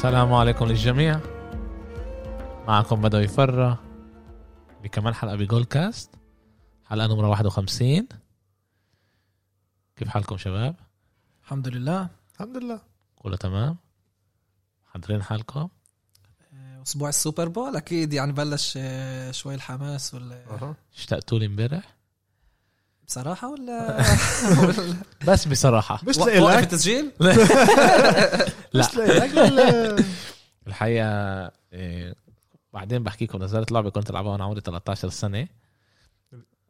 [0.00, 1.20] السلام عليكم للجميع
[2.68, 3.78] معكم بدوي فرة
[4.82, 6.10] بكمان حلقة بجول كاست
[6.84, 8.08] حلقة نمرة 51
[9.96, 10.76] كيف حالكم شباب؟
[11.42, 12.80] الحمد لله الحمد لله
[13.16, 13.76] كله تمام؟
[14.88, 15.68] محضرين حالكم؟
[16.54, 21.99] آه، أسبوع السوبر بول أكيد يعني بلش آه، شوي الحماس أها اشتقتوا لي امبارح؟
[23.10, 23.96] بصراحة ولا
[24.60, 24.94] ولا-
[25.26, 26.00] بس بصراحة.
[26.08, 27.32] مش وقف لك التسجيل؟ لا.
[28.74, 29.96] مش لك ولا؟
[30.66, 31.06] الحقيقة
[31.72, 32.14] إيه،
[32.72, 35.48] بعدين بحكي لكم نزلت لعبة كنت ألعبها وأنا عمري 13 سنة.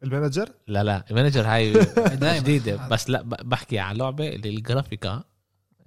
[0.03, 1.73] ال manager؟ لا لا ال manager هاي.
[2.39, 2.87] جديدة.
[2.87, 5.23] بس لا ب- بحكي عن لعبة اللي ال graphic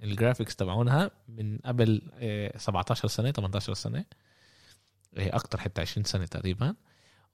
[0.03, 4.05] ال graphics تبعونها من قبل إيه، 17 سنة 18 سنة.
[5.17, 6.75] إيه، أكتر حتى 20 سنة تقريبا.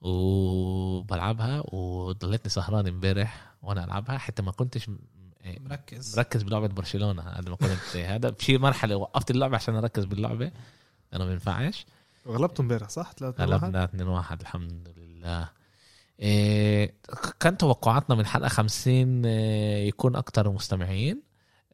[0.01, 4.89] وبلعبها وضليتني سهران امبارح وأنا ألعبها حتى ما كنتش
[5.45, 6.17] إيه، مركز.
[6.17, 7.21] مركز بلعبة برشلونة.
[7.21, 10.51] قد ما كنت هذا بشي مرحلة وقفت اللعبة عشان أركز باللعبة.
[11.11, 11.85] لأنه ما بينفعش
[12.27, 15.49] غلبته امبارح صح؟ 3 غلبنا 2 1 الحمد لله.
[16.19, 16.93] إيه
[17.39, 21.21] كان توقعاتنا من حلقة 50 إيه، يكون أكتر مستمعين.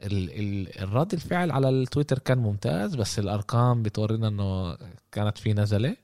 [0.04, 4.78] ال ال الرد الفعل على التويتر كان ممتاز بس الأرقام بتورينا إنه
[5.12, 5.90] كانت في نزلة.
[5.90, 5.98] إيه،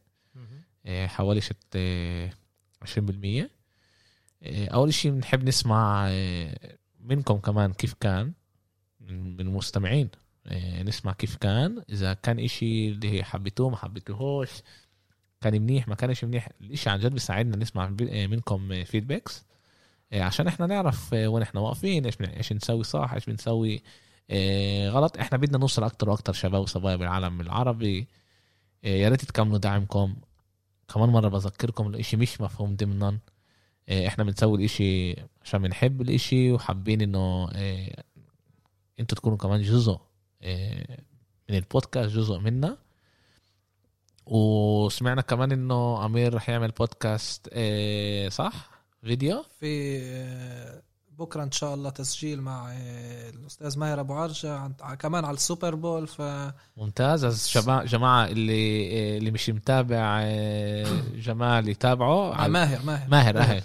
[0.88, 2.34] حوالي شت إيه،
[2.82, 3.50] 20%
[4.44, 6.10] إيه، أول شيء بنحب نسمع
[7.00, 8.34] منكم كمان كيف كان
[9.00, 10.10] من المستمعين.
[10.86, 11.84] نسمع كيف كان.
[11.90, 14.50] إذا كان إشي اللي حبيتوه ما حبيتوهوش
[15.42, 19.46] كان منيح ما كانش منيح الإشي عن جد بيساعدنا نسمع منكم فيدباكس
[20.14, 23.84] عشان إحنا نعرف وين إحنا واقفين إيش إيش نسوي صح إيش بنسوي
[24.90, 25.18] غلط.
[25.18, 28.08] إحنا بدنا نوصل أكتر وأكتر شباب وصبايا بالعالم العربي.
[28.84, 30.16] يا ريت تكملوا دعمكم.
[30.94, 33.20] كمان مرة بذكركم الاشي مش مفهوم ضمنا.
[33.90, 37.96] إيه، إحنا بنسوي الإشي عشان بنحب الإشي وحابين إنه إيه،
[39.00, 40.00] إنتوا تكونوا كمان جزء
[40.44, 40.98] إيه،
[41.50, 42.78] من البودكاست جزء منا.
[44.26, 48.72] وسمعنا كمان إنه أمير رح يعمل بودكاست إيه، صح؟
[49.04, 50.84] فيديو؟ في
[51.20, 54.68] بكرة إن شاء الله تسجيل مع آه، الأستاذ ماهر أبو عرجة
[55.00, 56.22] كمان على ال Super Bowl ف
[56.78, 57.24] ممتاز.
[57.24, 57.52] يا
[57.86, 60.86] جماعة اللي اللي مش متابع إيه،
[61.16, 63.08] جمال يتابعه على- ماهر ماهر.
[63.10, 63.64] ماهر أهل.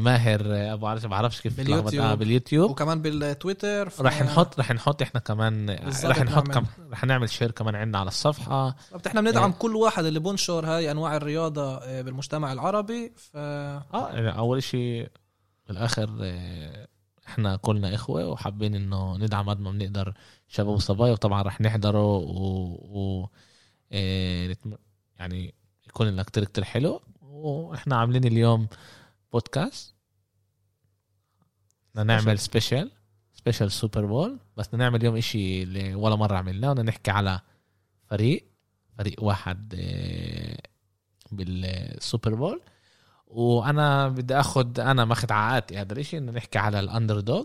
[0.00, 0.40] ماهر.
[0.46, 2.04] آه، أبو عرش ما بعرفش كيف باليوتيوب.
[2.04, 2.70] آه باليوتيوب.
[2.70, 5.70] وكمان بالتويتر ف- رح نحط رح نحط إحنا كمان
[6.04, 6.48] رح نحط.
[6.48, 8.76] كم رح نعمل share كمان عندنا على الصفحة.
[8.90, 9.52] بالضبط، إحنا بندعم.
[9.52, 15.08] كل واحد اللي بنشر هاي أنواع الرياضة آه، بالمجتمع العربي ف آه يعني أول شيء
[15.70, 16.88] بالآخر آه،
[17.28, 20.14] إحنا كلنا إخوة وحابين إنه ندعم قد ما بنقدر
[20.48, 22.24] شباب وصبايا وطبعا رح نحضره و,
[22.90, 23.28] و...
[23.92, 24.56] آه،
[25.18, 25.54] يعني
[25.86, 27.00] يكون لنا كتير كتير حلو.
[27.22, 28.68] وإحنا عاملين اليوم
[29.32, 29.94] بودكاست
[31.94, 32.90] بدنا نعمل special
[33.32, 37.40] special Super Bowl بس بدنا نعمل اليوم إشي اللي ولا مرة عملناه بدنا نحكي على
[38.06, 38.44] فريق
[38.98, 40.62] فريق واحد آه،
[41.32, 42.60] بال Super Bowl
[43.30, 47.44] وأنا بدي اخذ أنا ماخذ ع عاتقي هذا الاشي انه نحكي على ال underdog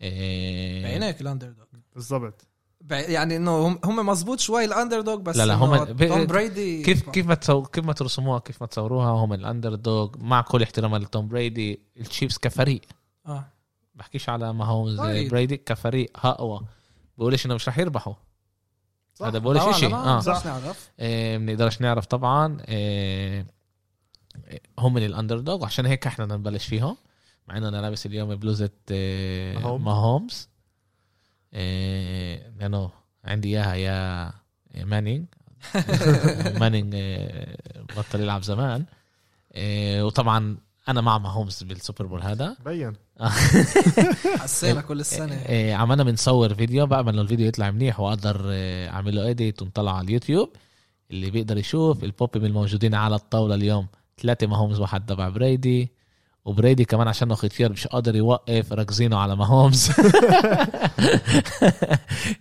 [0.00, 0.82] إيه.
[0.82, 2.46] بعينك ال underdog بالضبط
[2.90, 6.82] يعني إنه هم هم مزبوط شوي ال underdog بس لا لا، هم- ب- توم بريدي
[6.82, 10.62] كيف كيف ما تسو كيف ما ترسموها كيف ما تصوروها هم ال underdog مع كل
[10.62, 12.80] احترام لتوم بريدي ال Chiefs كفريق.
[13.26, 13.44] آه.
[13.94, 15.30] بحكيش على ما هو طيب.
[15.30, 16.60] بريدي كفريق اقوى
[17.18, 18.14] بقولش إنه مش رح يربحوا.
[19.22, 20.20] هذا بقولش ما آه.
[20.20, 20.90] بنقدرش نعرف.
[21.00, 22.56] إيه، بنقدرش نعرف طبعا.
[22.68, 23.46] إيه،
[24.78, 26.96] هم من ال underdog وعشان هيك إحنا بدنا نبلش فيهم
[27.48, 29.84] مع إنه أنا لابس اليوم بلوزة إيه، ماهوم.
[29.84, 30.48] ماهومز.
[31.54, 32.90] إيه، لأنه
[33.24, 33.74] عندي إياها
[34.74, 35.26] يا مانينج
[36.60, 37.56] مانينج إيه،
[37.96, 38.84] بطل يلعب زمان.
[40.02, 40.56] وطبعا
[40.88, 42.56] أنا مع ماهومز بال Super Bowl هذا.
[42.64, 42.92] بين.
[44.40, 45.44] حسينا كل السنة.
[45.74, 48.40] عملنا بنصور فيديو بقى إنه الفيديو يطلع منيح وأقدر
[48.88, 50.52] اعمل له edit ونطلع على اليوتيوب.
[51.10, 53.86] اللي بيقدر يشوف البوبي الموجودين على الطاولة اليوم.
[54.22, 55.92] ثلاثة ماهومز واحد تبع بريدي
[56.44, 59.90] وبريدي كمان عشان ختيار مش قادر يوقف ركزينه على ماهومز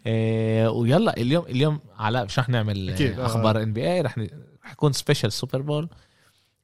[0.06, 3.26] إيه، ويلا اليوم اليوم علاء مش رح نعمل أكيد، آه، آه.
[3.26, 4.16] أخبار NBA رح
[4.72, 5.90] يكون special Super Bowl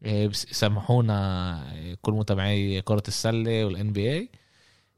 [0.06, 4.30] إيه، سامحونا إيه، كل متابعي كرة السلة وال NBA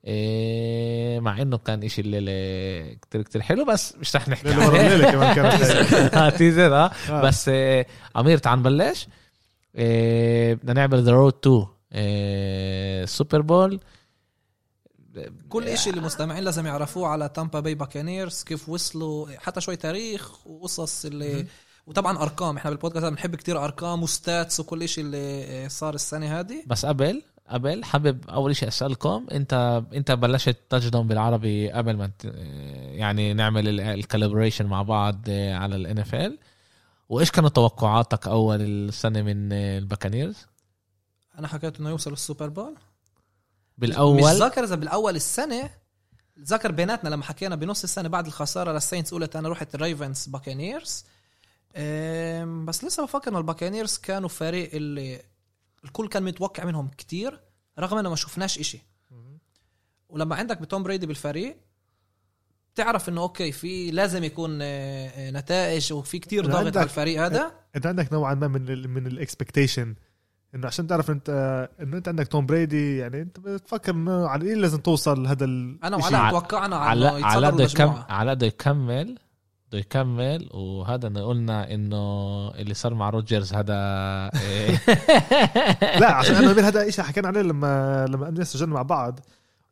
[0.06, 5.36] إيه، مع إنه كان إشي الليلة كتير كتير حلو بس مش رح نحكي الليلة كمان
[5.36, 5.62] كانت
[6.16, 6.92] آه teaser آه.
[7.10, 7.22] آه.
[7.22, 7.86] بس آه،
[8.18, 9.08] أمير تعال نبلش.
[9.08, 9.20] آه،
[9.73, 11.65] بدنا نعمل the road to
[13.06, 13.80] Super Bowl
[15.50, 20.47] كل إشي اللي المستمعين لازم يعرفوه على Tampa Bay Buccaneers كيف وصلوا حتى شوي تاريخ
[20.47, 21.45] وقصص اللي
[21.88, 26.63] وطبعا أرقام إحنا بالبودكاست بنحب كتير أرقام و stats وكل إشي اللي صار السنة هذه.
[26.67, 32.25] بس قبل قبل حابب أول شيء أسألكم أنت أنت بلشت touchdown بالعربي قبل ما ت-
[32.91, 36.38] يعني نعمل ال collaboration مع بعض على ال NFL
[37.12, 40.45] وإيش كانت توقعاتك أول السنة من ال Buccaneers؟
[41.38, 42.71] أنا حكيت إنه يوصل ال Super Bowl.
[42.74, 42.80] مش
[43.78, 45.69] بالاول ذاكر إذا بالأول السنة
[46.40, 50.27] ذاكر بيناتنا لما حكينا بنص السنة بعد الخسارة لل Saints قلت أنا رحت ال Ravens
[50.27, 51.06] Buccaneers
[52.66, 55.22] بس لسه بفكر إنه ال Buccaneers كانوا فريق اللي
[55.86, 57.40] الكل كان متوقع منهم كتير
[57.80, 58.80] رغم إنه ما شفناش إشي.
[60.10, 61.58] ولما عندك بتوم بريدي بالفريق
[62.75, 67.51] تعرف إنه okay في لازم يكون آه، آه، نتائج وفي كتير ضغط على الفريق هذا.
[67.75, 69.95] أنت عندك نوعا ما من ال من ال expectation
[70.56, 71.29] إنه عشان تعرف إنت
[71.81, 75.79] إنه أنت عندك توم بريدي يعني أنت بتفكر إنه على القليل لازم توصل لهذا ال
[75.83, 76.12] أنا الشيء.
[76.13, 79.17] وعلاء على- توقعنا على على على يتصدروا قد يكم المجموعه على قد يكمل
[79.67, 81.97] بده يكمل وهذا أنا قلنا إنه
[82.51, 83.74] اللي صار مع روجرز هذا
[84.41, 84.79] إيه،
[86.01, 89.19] لا عشان أنا هذا شيء حكينا عليه لما لما سجلنا مع بعض.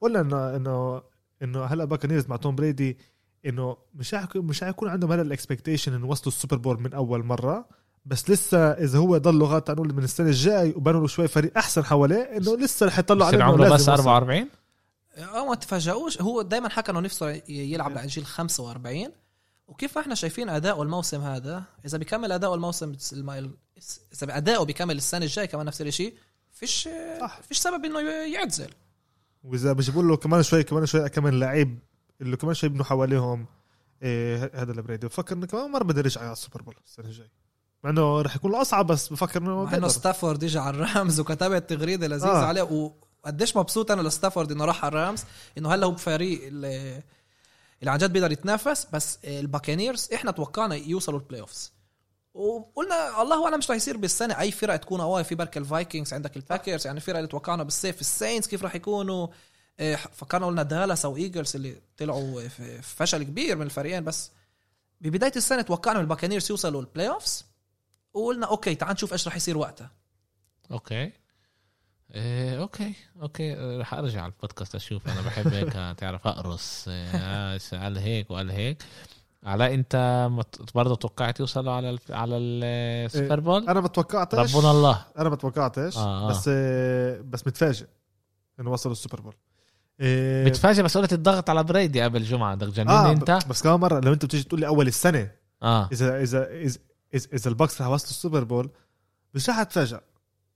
[0.01, 1.01] قلنا إنه إنه
[1.43, 2.97] إنه هلأ الباكانيرز مع توم بريدي
[3.45, 7.23] إنه مش حيكون مش حيكون عندهم هذا ال expectation إنه وصلوا السوبر بول من أول
[7.23, 7.67] مرة
[8.05, 12.21] بس لسه إذا هو ضل تعال نقول من السنة الجاي وبنوا شوي فريق أحسن حواليه
[12.37, 13.91] إنه لسه رح يطلعوا عليه عمره لازم بس يوصل.
[13.91, 14.49] 44
[15.17, 19.07] آه ما تفاجئوش هو دائما حكى إنه نفسه يلعب لجيل 45
[19.67, 23.57] وكيف إحنا شايفين اداؤه الموسم هذا؟ إذا بيكمل اداؤه الموسم الم- ال-
[24.13, 26.13] إذا اداؤه بيكمل السنة الجاي كمان نفس الشيء
[26.51, 26.89] فيش
[27.21, 27.41] صح.
[27.41, 28.69] فيش سبب إنه يعتزل
[29.43, 31.79] وإذا بجيبوا له كمان شوي كمان شوي كمان لعيب
[32.21, 33.45] اللي كمان شوي يبنوا حواليهم
[34.03, 37.29] إيه هذا البريدي بفكر إنه كمان مره بده يرجع على السوبر بول السنة الجاي
[37.83, 39.87] مع إنه رح يكون اصعب بس بفكر إنه مع إنه.
[39.87, 42.43] ستافورد اجى على الرامز وكتبت تغريده لذيذة آه.
[42.43, 42.45] آه.
[42.45, 42.91] عليه
[43.23, 45.23] وقديش مبسوط أنا لستافورد إنه راح على الرامز
[45.57, 47.03] إنه هلأ هو بفريق اللي,
[47.79, 51.71] اللي عن جد بيقدر يتنافس بس الباكانيرز إحنا توقعنا يوصلوا ال playoffs
[52.33, 54.39] وقلنا الله أعلم مش رح يصير بالسنة.
[54.39, 58.47] أي فرق تكون قوية في بركة الفايكنجز عندك الباكرز يعني الفرق اللي توقعنا بالصيف السينتس
[58.47, 59.27] كيف رح يكونوا؟
[59.79, 64.31] إيه، فكرنا قلنا دالاس أو إيجلز اللي طلعوا في فشل كبير من الفريقين بس
[65.01, 67.45] ببداية السنة توقعنا الباكانيرز يوصلوا ال playoffs
[68.13, 69.91] وقلنا okay تعال نشوف إيش رح يصير وقتها.
[70.71, 71.11] okay.
[72.15, 73.43] إيه okay okay.
[73.43, 76.85] إيه، رح أرجع على البودكاست أشوف أنا بحب هيك تعرف أقرص.
[76.87, 78.83] إيه، قال هيك وقال هيك.
[79.43, 84.55] علاء انت مت- برضه توقعت يوصلوا على ال على السوبر بول أنا ما توقعتش.
[84.55, 85.05] ربنا الله.
[85.17, 85.97] أنا ما توقعتش.
[85.97, 86.29] آه، آه.
[86.29, 87.85] بس آه، بس متفاجئ
[88.59, 89.33] إنه وصلوا السوبر بول.
[89.99, 93.79] إيه متفاجئ بس قلت الضغط على بريدي قبل جمعه بدك تجنني آه أنت؟ بس كمان
[93.79, 95.31] مرة لو أنت بتيجي تقول لي أول السنة
[95.63, 95.89] آه.
[95.91, 96.77] إذا إذا إذا
[97.13, 98.69] إذا, إذا الباكس رح وصلوا السوبر بول
[99.33, 99.99] مش رح أتفاجئ.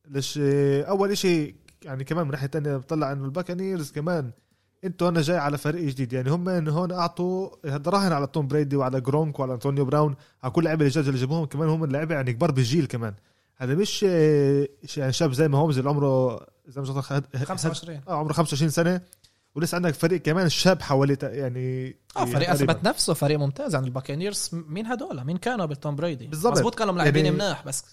[0.07, 4.31] ليش؟ آه، أول شيء يعني كمان من ناحية ثانية بطلع إنه الباكانيرز كمان
[4.85, 6.13] أنتوا هنا جاي على فريق جديد.
[6.13, 10.15] يعني هم إن هون اعطوا هذا راهن على توم بريدي وعلى جرونك وعلى أنطونيو براون
[10.43, 11.45] على كل لعيبة الجداد اللي جابوهم.
[11.45, 13.13] كمان هم اللعيبه يعني كبار بالجيل كمان.
[13.57, 18.69] هذا مش يعني شاب زي ماهومز اللي عمره زي ما خد 25 آه عمره 25
[18.69, 19.01] سنة.
[19.55, 22.49] ولسه عندك فريق كمان شاب حواليه ت- يعني آه فريق.
[22.49, 26.53] أثبت نفسه فريق ممتاز يعني الباكانيرز مين هدول؟ مين كانوا بالتوم بريدي؟ بالضبط.
[26.53, 27.83] مزبوط كانوا لاعبين يعني- مناح بس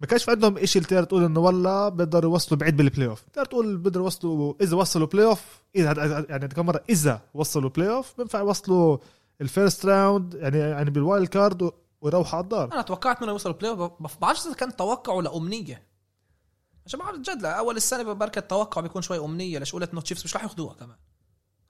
[0.00, 3.22] ما كانش في عندهم شيء اللي تقدر تقول إنه والله بيقدروا يوصلوا بعيد بال playoff
[3.32, 8.38] تقدر تقول بيقدروا يوصلوا إذا وصلوا playoff اذا يعني كم مرة؟ إذا وصلوا playoff بينفع
[8.38, 8.98] يوصلوا
[9.40, 11.70] ال first round يعني يعني بال wild card
[12.00, 12.72] ويروحوا على الدار.
[12.72, 15.86] أنا توقعت منه يوصل ال playoff ما بعرفش إذا كان توقعه لامنيه
[16.86, 20.36] عشان بعرف جد أول السنة بركة التوقع بيكون شوي أمنية ليش؟ قلت إنه تشيفز مش
[20.36, 20.96] رح ياخذوها كمان.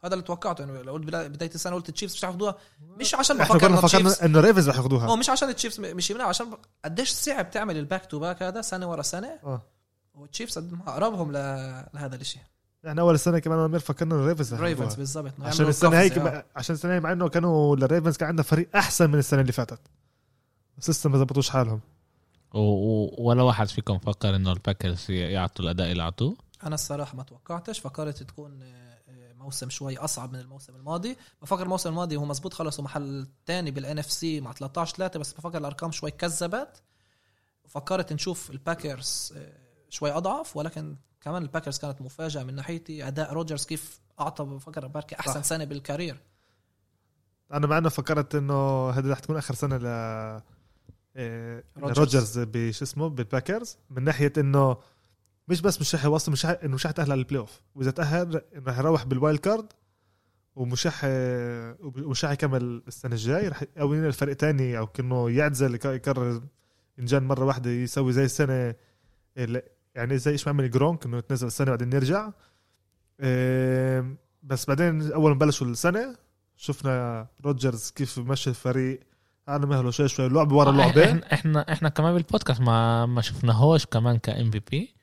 [0.06, 0.82] هذا اللي توقعته يعني.
[0.82, 2.56] لو قلت بدا- بداية السنة قلت التشيفز مش رح ياخذوها
[3.00, 6.10] مش عشان إحنا كنا إنه فكرنا إنه ريفنز رح ياخذوها هو مش عشان التشيفز مش
[6.10, 6.46] يمنع عشان
[6.84, 9.38] قديش صعب تعمل ال back to back هذا سنة ورا سنة.
[9.44, 9.62] آه.
[10.14, 11.34] والتشيفز أقربهم ل...
[11.94, 12.42] لهذا الشيء
[12.88, 15.32] إحنا أول السنة كمان وأمير فكرنا إنه ريفز رح ريفنز ياخذوها بالضبط.
[15.38, 16.44] إنه عشان السنة هيك.
[16.56, 19.80] عشان السنة هي مع إنه كانوا الريفنز كان عندها فريق أحسن من السنة اللي فاتت.
[20.78, 21.80] بس لسه ما زبطوش حالهم.
[22.54, 27.22] و- و- ولا واحد فيكم فكر إنه الباكرز يعطوا الأداء اللي اعطوه أنا الصراحة ما
[27.22, 27.78] توقعتش.
[27.78, 28.58] فكرت تكون
[29.46, 31.16] موسم شوي أصعب من الموسم الماضي.
[31.42, 35.58] بفكر الموسم الماضي هو مزبوط خلصوا محل تاني بال NFC مع 13 3 بس بفكر
[35.58, 36.82] الأرقام شوي كذبت.
[37.64, 39.52] وفكرت نشوف الباكرز آه،
[39.88, 43.08] شوي أضعف ولكن كمان الباكرز كانت مفاجأة من ناحيتي.
[43.08, 45.42] أداء روجرز كيف أعطى بفكر بركي أحسن صح.
[45.42, 46.20] سنة بال career.
[47.52, 49.86] أنا مع إنه فكرت إنه هذه رح تكون آخر سنة ل
[51.16, 51.98] إيه، روجرز.
[51.98, 53.76] روجرز بش اسمه بالباكرز.
[53.90, 54.76] من ناحية إنه
[55.48, 57.90] مش بس مش رح يوصل مش رح إنه مش رح يتأهل على ال playoff وإذا
[57.90, 59.72] تأهل رح يروح بال wild card
[60.56, 61.00] ومش رح
[61.80, 66.42] ومش رح يكمل السنة الجاي رح أو ينقل الفريق تاني أو كأنه يعتزل يك- يقرر
[66.98, 68.74] إنجان مرة واحدة يسوي زي السنة
[69.94, 72.30] يعني زي إيش ما عمل جرونك إنه يتنزل السنة بعدين يرجع.
[74.42, 76.16] بس بعدين أول ما بلشوا السنة
[76.56, 79.00] شفنا روجرز كيف مشى الفريق.
[79.48, 81.04] أنا مهله شوي شوي لعبه ورا لعبة.
[81.04, 84.94] إحنا إحنا إحنا كمان بالبودكاست ما ما شفناهوش كمان كام في بي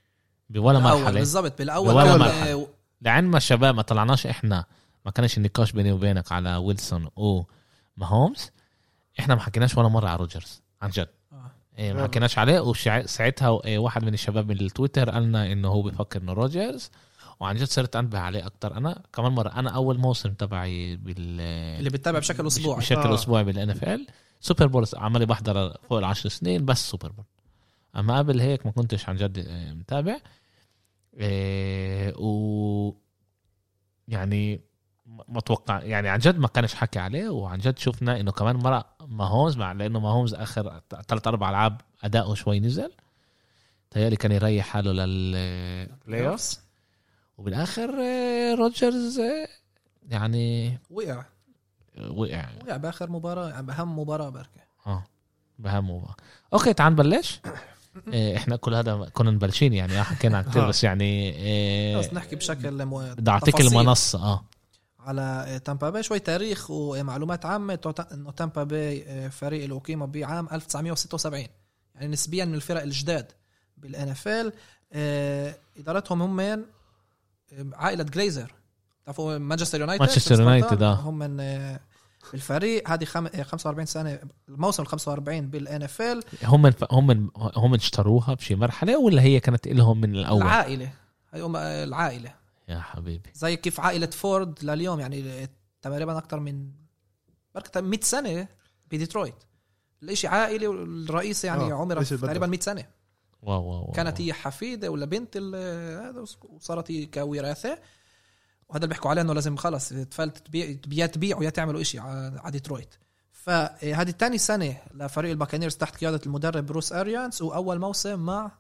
[0.50, 2.54] بولا مرحلة بالضبط بالأول بولا كان مرحلة.
[2.54, 2.68] آه،
[3.02, 4.66] لعن ما الشباب ما طلعناش إحنا
[5.06, 8.52] ما كانش النقاش بيني وبينك على ويلسون وماهومز
[9.20, 11.52] إحنا ما حكيناش ولا مرة على روجرز عن جد آه.
[11.78, 12.04] إيه ما.
[12.04, 16.92] حكيناش عليه وساعتها إيه واحد من الشباب من التويتر قالنا إنه هو بيفكر إنه روجرز
[17.40, 21.42] وعن جد صرت أنبه عليه أكتر أنا كمان مرة أنا أول موسم تبعي بال
[21.80, 23.14] اللي بتتابع بشكل أسبوعي بشكل آه.
[23.16, 24.08] أسبوعي بال NFL
[24.42, 27.26] سوبر بول عمالي بحضر فوق العشر سنين بس سوبر بول
[27.96, 30.18] أما قبل هيك ما كنتش عن جد آه، متابع.
[31.20, 32.94] إيه و
[34.08, 34.62] يعني
[35.08, 38.86] ما أتوقع يعني عن جد ما كانش حكي عليه وعن جد شفنا إنه كمان مرة
[39.08, 42.92] ماهومز مع لأنه ماهومز آخر ثلاث أربع ألعاب أداؤه شوي نزل.
[43.92, 46.56] تهيألي كان يريح حاله لل playoff
[47.38, 49.48] وبالآخر آه، روجرز آه،
[50.10, 51.26] يعني وقع.
[52.10, 52.50] وقع.
[52.64, 54.62] وقع بآخر مباراة بأهم مباراة بركة.
[54.88, 55.04] آه
[55.60, 56.16] بهمه بقى
[56.54, 57.42] okay تعال نبلش.
[58.36, 60.68] إحنا كل هذا كنا مبلشين يعني آه حكينا عن كتير آه.
[60.68, 63.14] بس يعني إيه، بس نحكي بشكل مو...
[63.18, 63.62] بدي أعطيك.
[63.62, 64.46] المنصة آه
[65.00, 70.48] على تامبا باي شوي تاريخ ومعلومات عامة إنه تامبا باي آه، فريق اللي أقيم بعام
[70.52, 71.48] 1976
[71.96, 73.32] يعني نسبيا من الفرق الجداد
[73.78, 74.54] بال NFL
[75.78, 78.54] إدارتهم هم من آه، عائلة جليزر
[79.06, 80.94] تعرفوا مانشستر يونايتد مانشستر يونايتد، آه.
[80.94, 81.80] هم من آه،
[82.32, 83.28] بالفريق هذه خم...
[83.28, 89.00] آه، 45 سنة الموسم ال 45 بالان اف ال هم هم هم اشتروها بشي مرحلة
[89.00, 90.94] ولا هي كانت لهم من الأول؟ العائلة.
[91.34, 92.34] هي هم آه، العائلة.
[92.70, 93.30] يا حبيبي.
[93.34, 95.50] زي كيف عائلة فورد لليوم يعني
[95.82, 96.72] تقريبا أكثر من
[97.56, 98.48] بركة 100 سنة
[98.92, 99.44] بديترويت.
[100.04, 102.04] الإشي عائلي والرئيس يعني آه،.
[102.04, 102.86] تقريبا 100 سنة.
[103.42, 103.92] wow wow, wow.
[103.92, 105.56] كانت هي حفيدة ولا بنت ال-
[106.06, 107.80] هذا وصارت هي كوراثة
[108.74, 112.52] وهذا اللي بيحكوا عليه إنه لازم خلص تفلت تبيع يا تبيعوا يا تعملوا إشي على
[112.52, 112.96] ديترويت.
[113.32, 118.52] فهذه تاني سنة لفريق الباكانيرز تحت قيادة المدرب بروس اريانز وأول موسم مع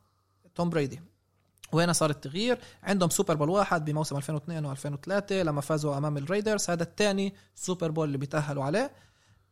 [0.56, 1.02] توم بريدي.
[1.72, 6.70] وهنا صار التغيير؟ عندهم Super Bowl واحد بموسم 2002 و2003 لما فازوا أمام الريدرز.
[6.70, 8.92] هذا الثاني Super Bowl اللي بيتأهلوا عليه.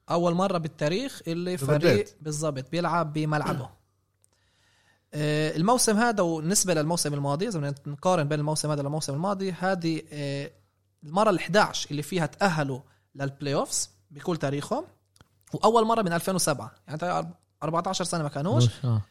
[0.09, 2.05] أول مرة بالتاريخ اللي فريق.
[2.21, 3.69] بالضبط بيلعب بملعبه.
[5.13, 10.51] الموسم هذا وبالنسبه للموسم الماضي إذا بدنا نقارن بين الموسم هذا والموسم الماضي هذه آه،
[11.03, 12.79] المرة ال11 اللي فيها تأهلوا
[13.15, 14.85] لل playoffs بكل تاريخهم
[15.53, 18.65] وأول مرة من 2007 يعني تقريباً 14 سنة ما كانوش.
[18.85, 19.01] آه.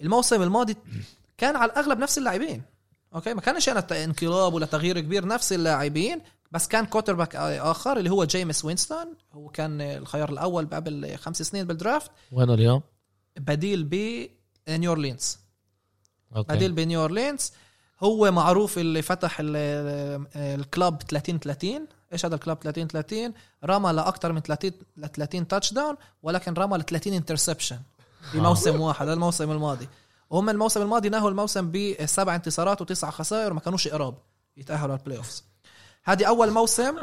[0.00, 0.76] الموسم الماضي
[1.38, 2.62] كان على الأغلب نفس اللاعبين.
[3.14, 8.10] okay؟ ما كانش أنا انقلاب ولا تغيير كبير نفس اللاعبين بس كان quarterback آخر اللي
[8.10, 12.82] هو جيمس وينستون هو كان الخيار الأول قبل خمس سنين بال draft وينه اليوم؟
[13.36, 13.84] بديل
[14.66, 15.38] بنيو اورلينز
[16.56, 17.52] بديل بنيو اورلينز
[18.02, 23.32] هو معروف اللي فتح ال- ال club 30 30 إيش هذا ال club 30 30
[23.64, 27.78] رمى لاكثر من 30 ل 30 touchdown ولكن رمى ل 30 interception
[28.34, 29.88] بموسم واحد هذا الموسم الماضي.
[30.30, 34.14] وهم الموسم الماضي نهوا الموسم بسبع انتصارات وتسع خسائر وما كانوش قراب
[34.56, 35.44] يتأهلوا لل playoffs
[36.04, 36.94] هذه أول موسم؟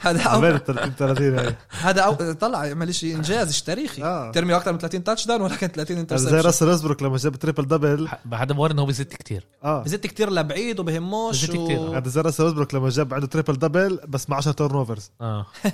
[0.00, 2.32] هذا أول 30 30 هي هذا أو...
[2.32, 4.02] طلع يعمل شيء إنجاز تاريخي.
[4.02, 4.30] آه.
[4.30, 8.08] ترمي أكثر من 30 touchdown ولكن 30 زي interception راسل ويسبروك لما جاب triple double
[8.24, 9.46] بعد ما انه هو بزت كتير.
[9.64, 9.82] آه.
[9.82, 11.78] بزت كتير لبعيد وبهموش بزت كتير.
[11.78, 11.92] و...
[11.92, 15.46] هذا زي راسل ويسبروك لما جاب عنده triple double بس مع 10 turnovers آه.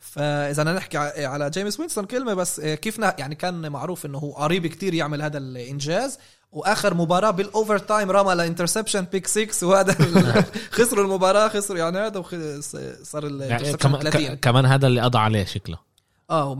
[0.00, 4.32] فإذا بدنا نحكي على جيمس وينستون كلمة بس آه، كيف يعني كان معروف إنه هو
[4.32, 6.18] قريب كتير يعمل هذا الإنجاز.
[6.52, 9.92] وآخر مباراة بال overtime رمى ل interception pick 6 وهذا
[10.76, 12.22] خسروا المباراة خسروا يعني هذا
[13.02, 15.78] صار يعني كمان 30 ك- كمان هذا اللي قضى عليه شكله.
[16.30, 16.54] آه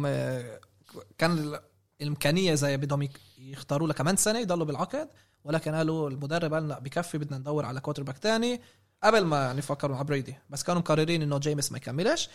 [1.19, 1.61] كان ال-
[2.01, 5.09] الإمكانية زي بدهم يختاروا له كمان سنة يضلوا بالعقد
[5.45, 8.61] ولكن قالوا المدرب قال لا بكفي بدنا ندور على quarterback تاني
[9.05, 12.29] قبل ما يعني فكروا مع بريدي بس كانوا مقررين إنه جيمس ما يكملش.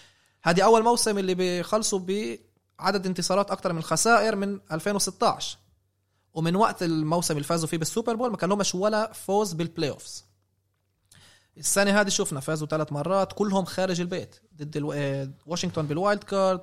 [0.43, 1.99] هذه أول موسم اللي بيخلصوا
[2.79, 5.57] بعدد انتصارات أكثر من الخسائر من 2016
[6.33, 9.89] ومن وقت الموسم اللي فازوا فيه بال Super Bowl ما كان لهمش ولا فوز بال
[9.89, 10.25] playoffs
[11.57, 14.35] السنة هذه شفنا فازوا ثلاث مرات كلهم خارج البيت.
[14.57, 14.77] ضد
[15.45, 16.61] واشنطن بال wild card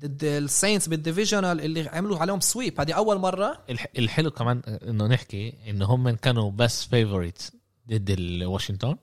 [0.00, 3.64] ضد الساينتس بال divisional اللي عملوا عليهم sweep هذه أول مرة.
[3.70, 7.52] الح- الحلو كمان إنه نحكي إنه هم كانوا بس favorites
[7.88, 8.96] ضد الواشنطن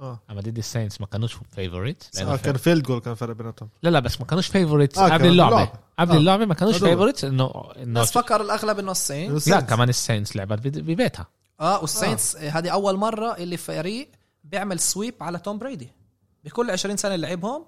[0.00, 0.20] آه.
[0.30, 4.00] أما ضد الساينتس ما كانوش favorites آه، كان field goal كان فرق بيناتهم لا لا
[4.00, 5.50] بس ما كانوش favorites آه، قبل اللعبة.
[5.56, 5.78] باللعبة.
[5.98, 6.16] قبل آه.
[6.16, 6.88] اللعبة ما كانوش هدول.
[6.88, 11.26] favorites انه إنه بس فكر الأغلب إنه الساينتس لا كمان الساينتس لعبت ببيتها
[11.60, 12.50] آه والساينتس آه.
[12.50, 14.10] هذه أول مرة اللي فريق
[14.44, 15.92] بيعمل sweep على توم بريدي.
[16.44, 17.64] بكل 20 سنة اللي لعبهم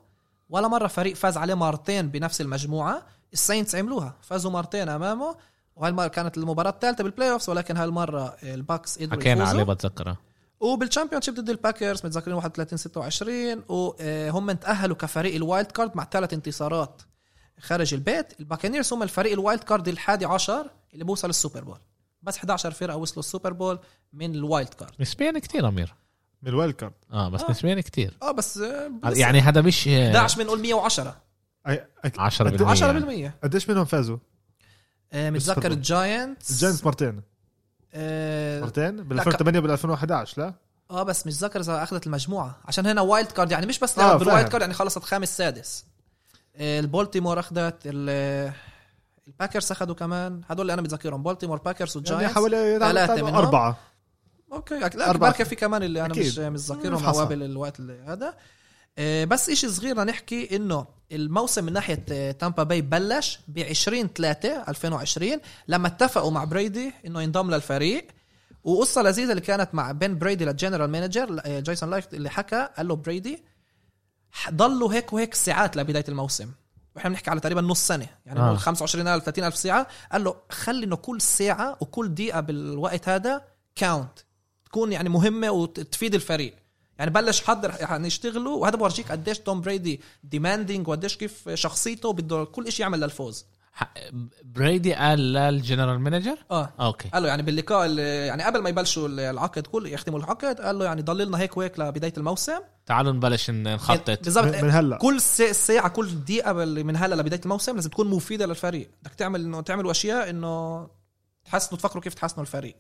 [0.49, 3.03] ولا مرة فريق فاز عليه مرتين بنفس المجموعة.
[3.33, 4.15] الساينتس عملوها.
[4.23, 5.37] فازوا مرتين أمامه
[5.77, 10.17] وهالمرة كانت المباراة الثالثة بال playoffs ولكن هالمرة الباكس قدروا حكينا عليه بتذكره.
[10.73, 16.33] وبال championship ضد الباكرز متذكرين 31 26 وهم تاهلوا كفريق ال wild card مع ثلاث
[16.33, 17.03] انتصارات
[17.61, 18.41] خارج البيت.
[18.41, 21.79] الباكانيرز هم الفريق ال wild card الحادي عشر اللي بوصل ال Super Bowl.
[22.23, 23.79] بس 11 فرقة وصلوا ال Super Bowl
[24.13, 25.95] من ال wild card نسبيا كتير أمير.
[26.43, 27.51] من ال wild card آه بس آه.
[27.51, 28.15] نسبيا كتير.
[28.23, 31.17] آه بس آه، بس يعني هذا مش 11 بنقول 110
[31.69, 31.71] أي-
[32.07, 34.19] أك- 10% 10% قديش منهم فازوا؟
[35.13, 35.73] آه، متذكر.
[35.73, 37.23] الجاينتس الجاينتس مرتين.
[37.95, 40.55] آه، مرتين بال لا، 2008 بال 2011 لا؟
[40.91, 44.17] آه بس مش ذكر إذا أخذت المجموعة عشان هنا وايلد كارد يعني مش بس آه،
[44.17, 44.49] بالوايلد.
[44.49, 45.85] كارد يعني خلصت خامس سادس
[46.57, 48.53] آه، البولتيمور أخذت ال-
[49.29, 53.35] الباكرز أخذوا كمان هدول اللي أنا متذكرهم بولتيمور باكرز يعني والجاينتس حوالي ثلاثة ثلاثة منهم.
[53.35, 53.77] أربعة
[54.53, 55.31] okay لا أربعة.
[55.31, 56.41] بركة في كمان اللي أنا أكيد.
[56.41, 57.21] مش نفحصها.
[57.21, 58.35] اوابل الوقت هذا
[58.99, 64.65] بس إشي صغير نحكي إنه الموسم من ناحية آه، تامبا باي بلش ب 20 3
[64.69, 68.07] 2020 لما اتفقوا مع بريدي إنه ينضم للفريق
[68.65, 72.69] وقصة لذيذة اللي كانت مع بين بريدي لل general manager آه، جايسون لايكت اللي حكى
[72.77, 73.45] قال له بريدي
[74.51, 76.51] ضلوا هيك وهيك ساعات لبداية الموسم
[76.97, 78.53] وإحنا بنحكي على تقريبا نص سنة يعني آه.
[78.53, 78.57] آه.
[78.57, 83.43] 25000 30000 ساعة قال له خلي إنه كل ساعة وكل دقيقة بالوقت هذا
[83.75, 84.19] count
[84.65, 86.55] تكون يعني مهمة وتفيد الفريق
[86.99, 92.45] يعني بلش حضر يعني يشتغلوا وهذا بورجيك قديش توم بريدي demanding وقديش كيف شخصيته بده
[92.45, 93.47] كل شيء يعمل للفوز.
[94.45, 96.73] بريدي قال لل general manager؟ آه.
[96.81, 97.09] okay.
[97.09, 100.85] قال له يعني باللقاء اللي يعني قبل ما يبلشوا العقد كل يختموا العقد قال له
[100.85, 102.59] يعني ضل لنا هيك وهيك لبداية الموسم.
[102.87, 104.25] تعالوا نبلش نخطط.
[104.25, 104.45] بالضبط.
[104.63, 104.97] من هلا.
[104.97, 108.91] كل سا- ساعة كل دقيقة من هلا لبداية الموسم لازم تكون مفيدة للفريق.
[109.03, 110.87] بدك تعمل انه تعملوا أشياء إنه
[111.45, 112.77] تحسنوا تفكروا كيف تحسنوا الفريق.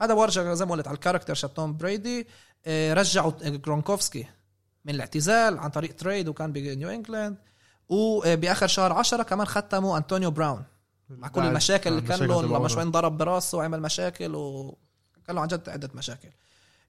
[0.00, 2.26] هذا ورجع زي ما قلت على ال character شات توم بريدي
[2.66, 4.26] آه، رجعوا جرونكوفسكي
[4.84, 7.36] من الاعتزال عن طريق trade وكان بنيو إنجلاند.
[7.88, 10.64] وبآخر شهر عشرة كمان ختموا أنطونيو براون.
[11.08, 12.68] مع كل المشاكل اللي كان له لما.
[12.68, 16.28] شوي انضرب براسه وعمل مشاكل وكان له عن جد عدة مشاكل.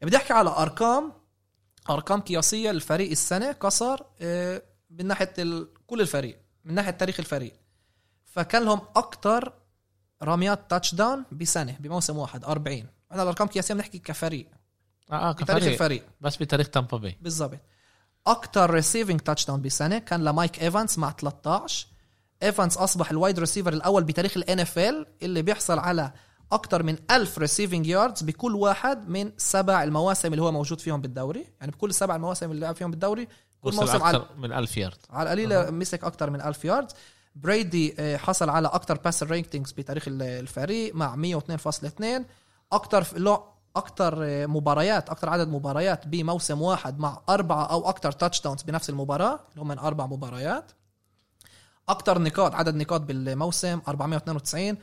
[0.01, 1.13] بدي أحكي على أرقام.
[1.89, 5.33] أرقام قياسية للفريق السنة كسر آه، من ناحية.
[5.87, 7.53] كل الفريق من ناحية تاريخ الفريق.
[8.25, 9.53] فكان لهم أكثر
[10.23, 14.47] رميات touchdown بسنة بموسم واحد 40 إحنا الأرقام قياسيه بنحكي كفريق.
[15.11, 15.71] آه, بتاريخ كفريق.
[15.73, 16.03] الفريق.
[16.21, 17.59] بس بتاريخ تامبا باي بالضبط.
[18.27, 21.87] أكثر receiving touchdown بسنة كان لمايك إيفانس مع 13
[22.43, 26.11] إيفانس أصبح ال wide receiver الأول بتاريخ ال NFL اللي بيحصل على
[26.51, 31.45] أكثر من 1000 receiving yards بكل واحد من سبع المواسم اللي هو موجود فيهم بالدوري.
[31.59, 33.27] يعني بكل سبع المواسم اللي لعب فيهم بالدوري
[33.61, 36.93] كل موسم على من 1000 يارد على القليله مسك أكثر من 1000 yards
[37.35, 42.23] بريدي حصل على أكثر pass ratings بتاريخ ال- الفريق مع 102.2
[42.73, 43.43] أكثر له
[43.75, 49.61] أكثر مباريات أكثر عدد مباريات بموسم واحد مع أربعة أو أكثر touchdowns بنفس المباراة اللي
[49.61, 50.71] هم أربع مباريات.
[51.89, 54.77] أكثر نقاط عدد نقاط بالموسم 492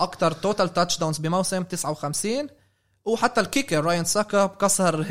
[0.00, 2.48] أكثر total touchdowns بموسم 59
[3.04, 5.06] وحتى ال kicker راين ساكوب كسر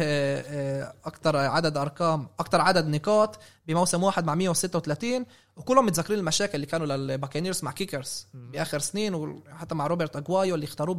[1.05, 6.87] أكثر عدد أرقام أكثر عدد نقاط بموسم واحد مع 136 وكلهم متذكرين المشاكل اللي كانوا
[6.87, 10.95] للباكينيرز مع kickers بآخر سنين وحتى مع روبرت أجوايو اللي اختاروه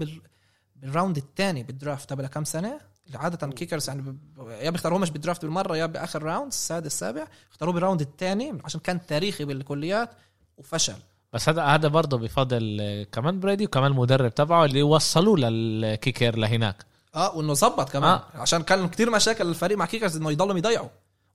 [0.83, 4.17] بال round الثاني بال draft قبل كم سنة؟ اللي عاده kickers يعني
[4.61, 7.27] يا بيختاروه مش بال draft بالمرة يا بآخر round السادس السابع.
[7.51, 10.11] اختاروه بال round الثاني عشان كان تاريخي بالكليات
[10.57, 10.95] وفشل.
[11.33, 16.87] بس هذا هذا برضه بفضل كمان بريدي وكمان المدرب تبعه اللي وصلوه لل kicker لهناك.
[17.14, 18.11] آه وإنه زبط كمان.
[18.11, 18.25] آه.
[18.35, 20.88] عشان كان كتير مشاكل للفريق مع kickers إنه يضلوا يضيعوا.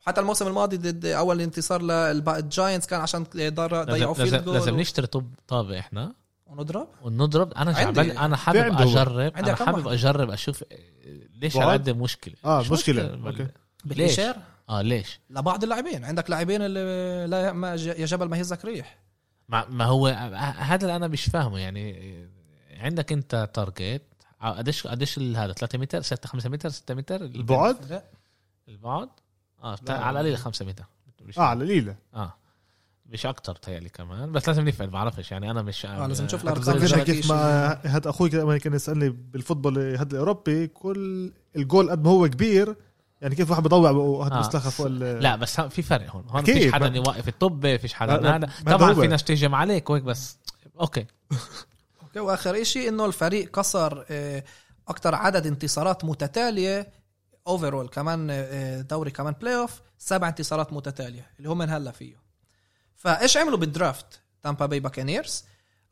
[0.06, 4.77] حتى الموسم الماضي ضد أول انتصار للجاينتس كان عشان ضيعوا field لازم, جول لازم و-
[4.77, 6.13] نشتري طب طابة إحنا.
[6.53, 7.53] ونضرب؟ ونضرب.
[7.53, 8.81] أنا جعبان أنا حابب.
[8.81, 9.87] أجرب أنا حابب.
[9.87, 10.77] أجرب أشوف آه،
[11.41, 12.35] ليش؟ هالقد مشكلة.
[12.45, 13.03] آه مش مشكلة.
[13.07, 13.47] بال- okay.
[13.85, 14.35] بالإشار
[14.69, 16.05] آه ليش؟ لبعض اللاعبين.
[16.05, 18.97] عندك لاعبين اللي لا ما يا جبل ما يهزك ريح
[19.49, 20.07] ما, ما هو
[20.57, 21.59] هذا اللي أنا مش فاهمه.
[21.59, 22.27] يعني
[22.77, 24.01] عندك أنت تارجت
[24.41, 28.01] قديش قديش ال- هذا؟ 3 متر 6 5 متر 6 متر؟ البعد.
[28.67, 29.09] البعد؟
[29.63, 29.77] آه.
[29.89, 30.83] على القليل 5 متر
[31.37, 31.95] آه على القليلة.
[32.13, 32.33] آه.
[33.13, 36.39] مش أكتر تهيألي كمان بس لازم نفعل ما بعرفش يعني أنا مش آه، لازم نشوف
[36.39, 36.76] آه، الأرقام.
[36.76, 37.32] بتذكرني جرى كيف.
[37.32, 42.76] ما هذا أخوي كمان كان يسألني بالفوتبول هذا الأوروبي كل الجول قد ما هو كبير
[43.21, 44.41] يعني كيف واحد بضوع وهذا آه.
[44.60, 46.43] فوق ال- لا بس في فرق هون هون.
[46.43, 48.93] فيش حدا ما- يوقف الطب فيش حدا لا، لا، هذا طبعا.
[48.93, 50.38] في ناس تهجم عليك وهيك بس
[50.80, 51.06] أوكي
[52.04, 54.43] أوكي وآخر شيء إنه الفريق كسر آه،
[54.88, 56.88] أكثر عدد انتصارات متتالية
[57.47, 62.22] overall كمان آه، دوري كمان playoff سبع انتصارات متتالية اللي هم من هلأ فيه
[63.03, 64.05] فايش عملوا بال draft
[64.43, 65.43] تامبا باي باكانيرز؟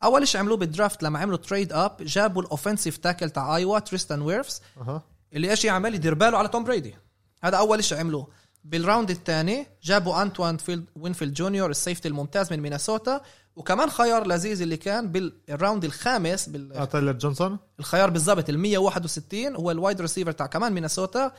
[0.04, 3.78] أول شيء عملوه بال draft لما عملوا trade up جابوا ال offensive tackle تاع ايوا
[3.78, 5.02] تريستان ويرفز أها.
[5.32, 6.94] اللي إيش يعمل؟ يدير باله على توم بريدي.
[7.42, 8.28] هذا أول شيء عملوه.
[8.64, 13.20] بال round الثاني جابوا انتوان فيلد وينفيلد جونيور ال safety الممتاز من مينيسوتا.
[13.56, 16.72] وكمان خيار لذيذ اللي كان بال round الخامس بال...
[16.72, 17.58] آه تايلر جونسون.
[17.78, 21.32] الخيار بالضبط ال 161 هو ال wide receiver تاع كمان مينيسوتا.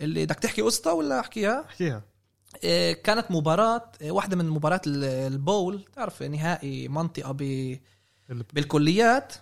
[0.00, 2.02] اللي بدك تحكي قصته ولا أحكيها؟ أحكيها.
[3.04, 7.42] كانت مباراة إيه، واحدة من مباريات ال- ال bowl تعرف نهائي منطقة ب...
[7.42, 9.32] ال- بالكليات.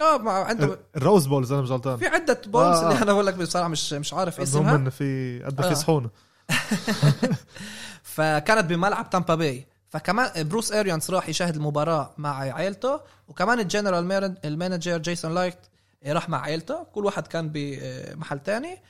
[0.00, 1.96] آه عنده ال Rose Bowls أنا مش غلطان.
[1.96, 2.88] في عدة bowls آه.
[2.92, 4.76] اللي أنا بقول لك بصراحة مش مش عارف اسمها.
[4.76, 5.68] هم في قد آه.
[5.68, 6.10] في صحون
[8.02, 9.66] فكانت بملعب تامبا باي.
[9.88, 15.58] فكمان بروس اريانس راح يشاهد المباراة مع عائلته وكمان ال general ال manager جيسون لايت
[16.06, 16.82] راح مع عائلته.
[16.92, 18.82] كل واحد كان بمحل تاني.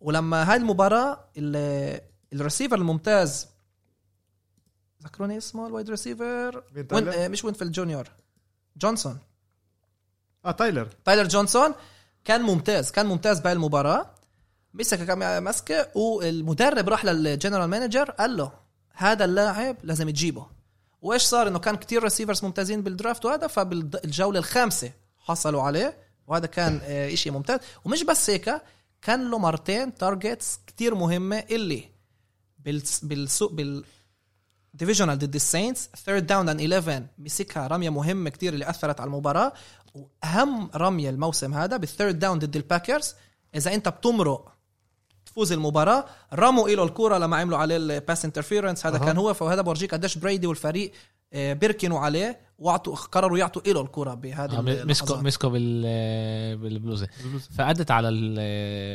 [0.00, 2.00] ولما هاي المباراة ال-
[2.32, 3.46] الريسيفر الممتاز.
[5.02, 8.08] ذكروني اسمه ال wide receiver وين؟ آه، مش وينفيلد جونيور.
[8.76, 9.18] جونسون.
[10.44, 10.88] آه تايلر.
[11.04, 11.74] تايلر جونسون
[12.24, 14.10] كان ممتاز كان ممتاز بهاي المباراة.
[14.74, 18.52] مسك كم مسكة والمدرب راح لل general manager قال له
[18.92, 20.46] هذا اللاعب لازم تجيبه.
[21.02, 26.80] وإيش صار؟ إنه كان كتير receivers ممتازين بالدرافت وهذا فبالجولة الخامسة حصلوا عليه وهذا كان
[26.84, 27.60] آه، إشي ممتاز.
[27.84, 28.60] ومش بس هيك
[29.02, 31.91] كان له مرتين targets كتير مهمة اللي
[32.64, 33.84] بالس بالسوق بال
[34.74, 39.52] divisional ضد الساينتس third down and 11 مسكها رمية مهمة كتير اللي أثرت على المباراة.
[39.94, 43.14] وأهم رمية الموسم هذا بال third down ضد الباكرز.
[43.54, 44.52] إذا أنت بتمرق
[45.26, 46.04] تفوز المباراة.
[46.34, 49.04] رموا له الكره لما عملوا عليه ال pass interference هذا أها.
[49.04, 49.34] كان هو.
[49.34, 50.92] فهذا بورجيك قديش بريدي والفريق
[51.32, 52.40] آه، بيركنوا عليه.
[52.58, 55.16] واعطوا قرروا يعطوا له الكره بهذه آه، مسكوا.
[55.16, 55.82] مسكوا بال
[56.56, 57.08] بالبلوزة.
[57.58, 58.08] فأدت على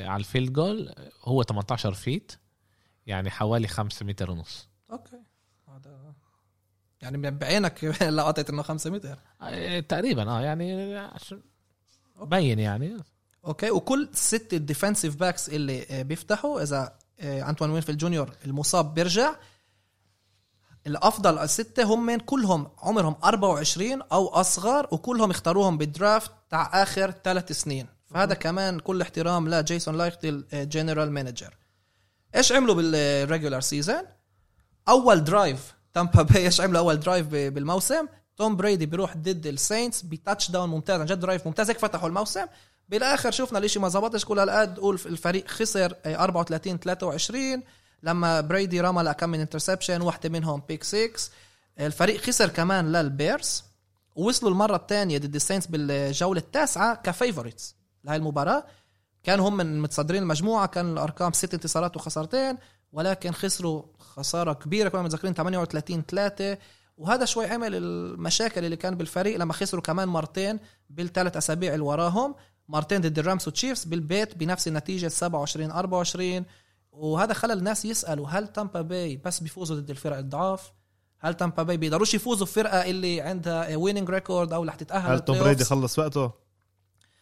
[0.07, 2.31] على ال field goal هو 18 feet
[3.07, 4.69] يعني حوالي 5 متر ونص.
[4.91, 5.19] okay.
[5.67, 6.13] هذا
[7.01, 7.83] يعني بعينك
[8.17, 9.19] لقطت إنه 5 متر.
[9.41, 11.41] آه، تقريبا آه يعني عشان
[12.21, 12.97] بين يعني.
[13.45, 13.71] okay.
[13.71, 19.35] وكل ست ال defensive backs اللي آه، بيفتحوا إذا آه، أنتوان وينفيلد جونيور المصاب بيرجع
[20.87, 27.11] الأفضل السته هم من كلهم عمرهم 24 أو أصغر وكلهم اختاروهم بال draft تاع آخر
[27.11, 27.87] ثلاث سنين.
[28.05, 31.57] فهذا كمان كل احترام لجيسون لايخت ال general manager
[32.35, 34.03] إيش عملوا بال regular season
[34.89, 40.51] أول drive تامبا باي إيش عملوا أول drive بالموسم؟ توم بريدي بيروح ضد الساينتس ب
[40.51, 42.45] touchdown ممتاز عن جد drive ممتاز هيك فتحوا الموسم.
[42.89, 47.63] بالآخر شفنا الإشي ما زبطش كل هالقد قول الفريق خسر آه، 34 23
[48.03, 51.09] لما بريدي رمى لكم من interception واحدة منهم pick 6
[51.79, 53.63] الفريق خسر كمان للبيرز
[54.15, 58.63] ووصلوا المرة الثانية ضد الساينتس بالجولة التاسعة ك favorites لهي المباراة.
[59.23, 62.57] كانوا هم من متصدرين المجموعة كان الأرقام ست انتصارات وخسارتين
[62.91, 66.57] ولكن خسروا خسارة كبيرة كنا متذكرين 38 3
[66.97, 72.35] وهذا شوي عمل المشاكل اللي كان بالفريق لما خسروا كمان مرتين بالثلاث أسابيع اللي وراهم
[72.67, 76.45] مرتين ضد ال Rams و Chiefs بالبيت بنفس النتيجة 27 24
[76.91, 80.73] وهذا خلى الناس يسألوا هل تامبا باي بس بيفوزوا ضد الفرق الضعاف
[81.19, 85.19] هل تامبا باي بيقدروش يفوزوا في فرقة اللي عندها winning record أو رح تتأهل هل
[85.19, 86.46] توم بريدي؟ خلص وقته؟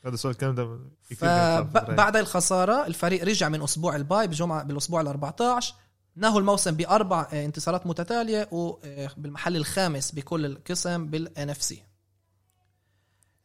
[0.06, 0.80] هذا السؤال كان ده.
[1.18, 5.76] فبعد الخسارة الفريق رجع من أسبوع ال bye بجمعة بالأسبوع ال 14
[6.16, 11.84] نهوا الموسم بأربع آه، انتصارات متتالية وبالمحل الخامس بكل القسم بال NFC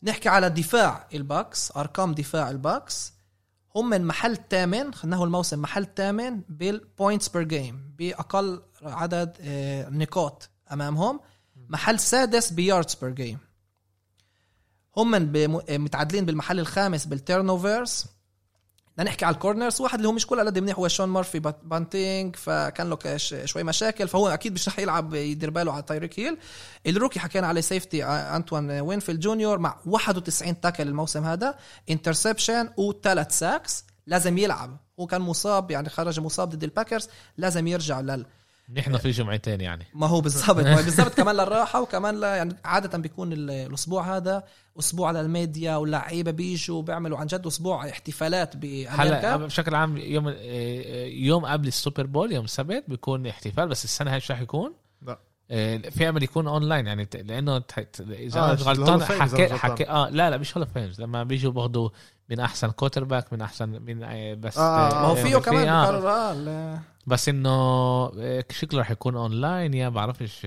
[0.03, 3.13] نحكي على دفاع ال Bucs أرقام دفاع ال Bucs.
[3.77, 9.89] هم من محل ثامن نهوا الموسم محل ثامن بال points per game بأقل عدد آه،
[9.89, 11.21] نقاط أمامهم.
[11.69, 13.39] محل سادس ب yards per game
[14.97, 15.33] هم
[15.69, 18.05] متعادلين بالمحل الخامس بال turnovers
[19.01, 21.39] بدنا نحكي على ال corners واحد اللي هو مش كل قد منيح هو شون مارفي
[21.63, 26.39] بانتينج فكان له شوي مشاكل فهو أكيد مش رح يلعب يدير باله على تايريك هيل
[26.87, 31.55] ال rookie حكينا عليه safety انتوان وينفيلد جونيور مع 91 tackle الموسم هذا.
[31.91, 34.77] interception وثلاث sacks لازم يلعب.
[35.01, 38.27] هو كان مصاب يعني خرج مصاب ضد ال Packers لازم يرجع لل
[38.77, 39.87] نحن في جمعتين يعني.
[39.95, 44.17] ما هو بالضبط ما هو بالضبط كمان للراحه وكمان ل يعني عادة بيكون ال- الأسبوع
[44.17, 44.45] هذا
[44.79, 49.37] أسبوع للميديا واللعيبه بيجوا بيعملوا عن جد أسبوع احتفالات هلا بأمريكا.
[49.37, 54.11] بشكل عام يوم آه، يوم قبل ال Super Bowl يوم السبت بيكون احتفال بس السنة
[54.11, 54.73] هاي مش رح يكون.
[55.07, 55.19] لا.
[55.51, 57.63] آه، في امل يكون أونلاين يعني لأنه
[58.11, 59.49] إذا آه، أنا مش غلطان حكي.
[59.49, 61.89] حكي آه لا لا مش Hall of Famers لما بيجوا باخذوا
[62.31, 65.69] من أحسن quarterback من أحسن من آه، بس آه، آه، ما هو فيه في- كمان
[65.69, 66.81] آه.
[67.07, 70.47] بس إنه شكله رح يكون أونلاين يا بعرفش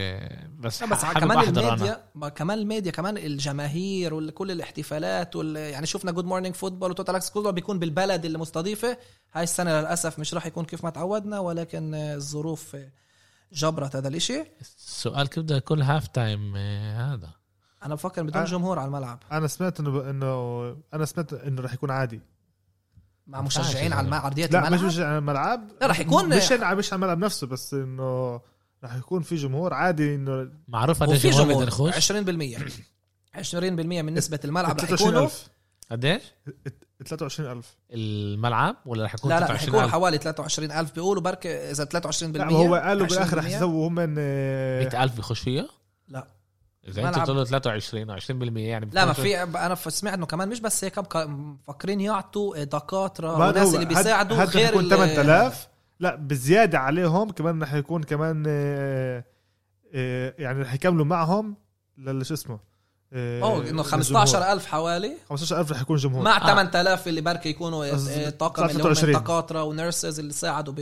[0.59, 1.39] بس بس كمان.
[1.39, 6.95] الميديا ما كمان الميديا كمان الجماهير وكل الاحتفالات وال يعني شفنا Good Morning Football و
[6.95, 8.97] Total Access كله بيكون بالبلد اللي مستضيفة
[9.33, 12.75] هاي السنة للأسف مش راح يكون كيف ما تعودنا ولكن الظروف
[13.53, 14.43] جبرت هذا الإشي.
[14.61, 16.55] السؤال كيف بده يكون halftime
[16.95, 17.29] هذا؟
[17.85, 18.43] أنا بفكر بدون.
[18.45, 19.19] جمهور على الملعب.
[19.31, 20.63] أنا سمعت إنه إنه
[20.93, 22.21] أنا سمعت إنه رح يكون عادي.
[23.27, 25.69] مع مش مشجعين على يا الم- ارضيه لا الملعب؟ مش مش على الملعب.
[25.81, 28.41] لا، رح يكون- مش على مش على الملعب نفسه بس إنه
[28.83, 31.63] رح يكون في جمهور عادي إنه معروف وفي الجمهور جمهور.
[31.65, 32.57] بده يخش 20%
[33.35, 35.49] 20% من نسبة الملعب رح يكونوا 23000
[35.91, 36.21] قديش؟
[37.06, 41.86] 23000 الملعب ولا رح يكون لا لا رح 23000 يكونوا حوالي 23000 بيقولوا بركي إذا
[41.86, 45.67] 23% لا هو قالوا بالآخر رح 20% يسووا هم 100000 بيخش فيها؟
[46.08, 46.27] لا.
[46.88, 50.25] إذا أنت ملعب- بتقول له 23 أو 20% يعني لا ما في أنا سمعت إنه
[50.25, 54.89] كمان مش بس هيك مفكرين يعطوا دكاتره وناس اللي هاد- بيساعدوا هاد غير يكون ال-
[54.89, 55.67] 8000
[55.99, 59.23] لا بزيادة عليهم كمان رح يكون كمان آه،
[59.93, 61.56] آه، يعني رح يكملوا معهم
[61.97, 62.60] لل شو اسمه
[63.13, 63.84] أوه إنه للجمهور.
[63.84, 66.47] 15000 حوالي 15000 رح يكون جمهور مع آه.
[66.47, 69.13] 8000 اللي بركي يكونوا آه، طاقم اللي هم 23.
[69.23, 70.73] دكاتره ونيرسز اللي ساعدوا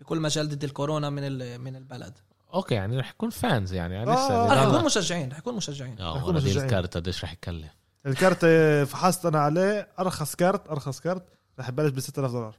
[0.00, 2.14] بكل مجال ضد الكورونا من ال- من البلد
[2.54, 5.56] okay يعني رح يكون fans يعني, يعني آه، لسه آه، رح يكونوا مشجعين رح يكونوا
[5.58, 6.64] مشجعين آه مشجعين.
[6.64, 7.72] الكارت قديش رح يكلف
[8.06, 11.24] الكارت آه، فحصت أنا عليه أرخص كارت أرخص كارت
[11.58, 12.54] رح يبلش ب 6000 دولار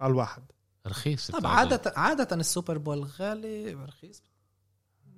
[0.00, 0.42] على الواحد
[0.86, 1.46] رخيص طب.
[1.46, 4.22] عادة عادة ال Super Bowl غالي رخيص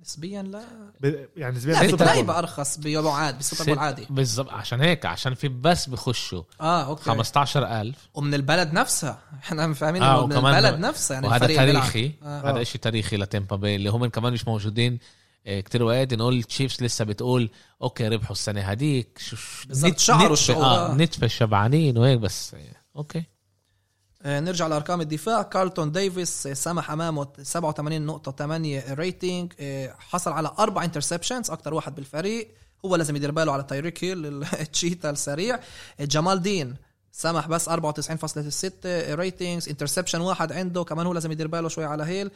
[0.07, 0.63] نسبيا لا.
[1.01, 4.07] ب- يعني نسبيا لا بتلاقي ارخص بيوم عاد بال Super Bowl عادي.
[4.09, 7.03] بالضبط عشان هيك عشان في بس بخشوا آه okay.
[7.03, 9.19] 15000 ومن البلد نفسها.
[9.43, 11.47] إحنا فاهمين آه، انه من وكمان البلد نفسها يعني وهذا.
[11.47, 12.11] تاريخي.
[12.23, 12.51] آه.
[12.51, 14.99] هذا شيء تاريخي لتيمبا باي اللي هم كمان مش موجودين
[15.47, 17.49] آه، كتير وقت نقول Chiefs لسه بتقول
[17.81, 19.17] okay ربحوا السنة هذيك.
[19.19, 20.91] شو- شو- بالضبط، نت- شعروا الشعور، آه
[21.23, 21.27] آه.
[21.27, 22.59] شبعانين وهيك بس آه،
[22.95, 23.23] okay.
[24.25, 25.41] نرجع لأرقام الدفاع.
[25.41, 32.51] كارلتون ديفيس آه، سمح أمامه 87.8 rating آه، حصل على أربع interceptions أكثر واحد بالفريق.
[32.85, 34.25] هو لازم يدير باله على تايريك هيل
[34.61, 35.59] ال cheetah السريع.
[35.99, 36.75] آه، جمال دين
[37.11, 37.75] سمح بس 94.6
[39.13, 42.31] ratings interception واحد عنده كمان هو لازم يدير باله شوي على هيل.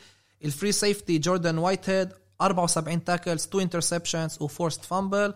[0.46, 2.10] ال free safety جوردن وايت هيد
[2.42, 5.34] 74 tackles 2 interceptions و forced fumble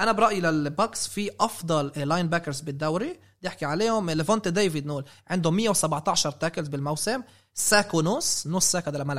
[0.00, 3.18] أنا برأيي لل Bucs في أفضل linebackers بالدوري.
[3.44, 4.10] بدي احكي عليهم.
[4.10, 7.22] ليفونتي ديفيد نول عنده 117 tackles بالموسم.
[7.54, 9.14] sack ونص نص sack هذا لما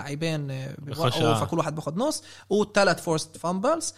[0.52, 0.76] آه،
[1.32, 1.46] آه.
[1.46, 2.24] فكل واحد باخذ نص.
[2.50, 3.94] وثلاث forced fumbles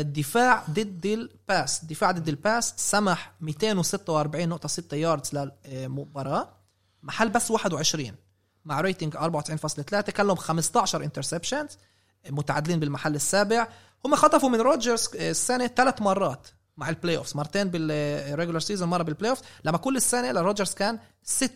[0.00, 6.48] دفاع ضد ال pass دفاع ضد ال pass سمح 246.6 yards للمباراة.
[7.02, 8.14] محل بس 21
[8.64, 11.78] مع rating 94.3 كان لهم 15 interceptions
[12.30, 13.68] متعادلين بالمحل السابع.
[14.04, 16.46] هم خطفوا من روجرز السنة ثلاث مرات.
[16.76, 20.98] مع ال playoffs مرتين بال regular season مره بال playoffs لما كل السنة لروجرز كان
[21.22, 21.52] ست.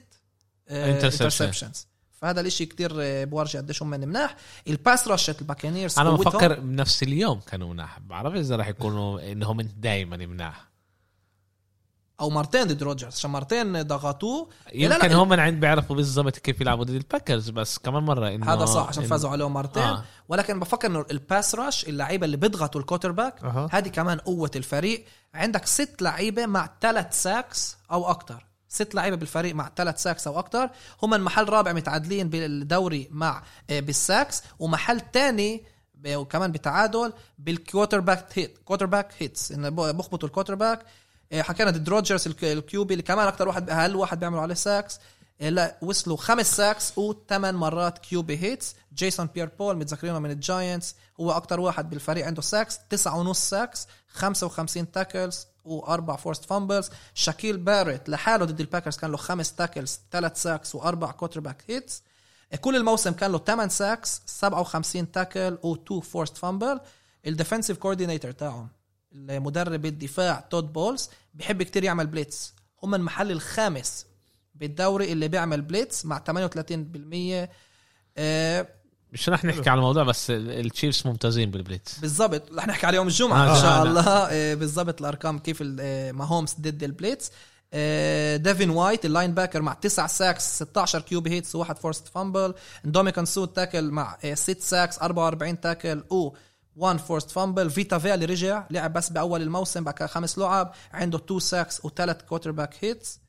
[0.70, 4.36] interceptions فهذا الإشي كتير آه، بورجي قديش هم مناح
[4.68, 6.10] ال pass rush ت ال Buccaneers أنا.
[6.10, 7.98] بفكر بنفس اليوم كانوا مناح.
[7.98, 10.69] بعرف إذا رح يكونوا إنهم دائما مناح.
[12.20, 14.48] أو مرتين ضد روجرز عشان مرتين ضغطوه.
[14.66, 15.14] لا، يمكن لا.
[15.16, 18.88] هم عند بيعرفوا بالضبط كيف يلعبوا ضد ال Packers بس كمان مرة إنه هذا صح
[18.88, 20.04] عشان إنه- فازوا عليهم مرتين آه.
[20.28, 23.68] ولكن بفكر إنه ال pass rush اللعيبة اللي بيضغطوا ال quarterback أها.
[23.72, 25.04] هذه كمان قوة الفريق.
[25.34, 30.38] عندك ست لعيبة مع ثلاث sacks أو أكثر ست لعيبة بالفريق مع ثلاث sacks أو
[30.38, 30.70] أكثر
[31.02, 37.48] هم المحل رابع متعادلين بالدوري مع آه، بال sacks ومحل تاني ب- وكمان بتعادل بال
[37.48, 40.84] quarterback hit quarterback hits انه بخبطوا ال quarterback آه،
[41.34, 44.98] حكينا ضد روجرز الك- ال QB اللي كمان أكثر واحد أقل واحد بيعملوا عليه sacks
[45.40, 50.39] آه، لا وصلوا خمس sacks وثمان مرات QB hits جيسون بيير بول متذكرينه من ال
[50.39, 56.90] Giants هو أكثر واحد بالفريق عنده sacks تسعة ونص sacks 55 tackles وأربع forced fumbles
[57.14, 62.02] شاكيل باريت لحاله ضد ال Packers كان له خمس tackles ثلاث sacks وأربع quarterback hits
[62.60, 66.80] كل الموسم كان له 8 sacks 57 tackle و2 forced fumble
[67.26, 68.68] ال defensive coordinator تاعهم
[69.12, 72.54] المدرب الدفاع تود بولز بيحب كتير يعمل blitz.
[72.82, 74.06] هم المحل الخامس
[74.54, 77.48] بالدوري اللي بيعمل blitz مع 38%
[78.16, 78.68] آه
[79.12, 81.98] مش رح نحكي على الموضوع بس ال- ال Chiefs ممتازين بال blitz.
[81.98, 82.52] بالضبط.
[82.52, 84.02] رح نحكي على يوم الجمعة آه، إن شاء الله.
[84.30, 87.30] آه، بالضبط الأرقام كيف آه، ماهومز ضد ال blitz.
[87.72, 92.54] آه، ديفين وايت ال linebacker مع 9 sacks 16 QB hits وواحد forced fumble.
[92.84, 96.04] إندوميكان سو tackle مع 6 sacks 44 tackle.
[96.10, 96.32] و
[96.80, 101.18] 1 forced fumble فيتا فيا اللي رجع لعب بس بأول الموسم كده خمس لعب عنده
[101.18, 103.20] 2 sacks وثلاث quarterback hits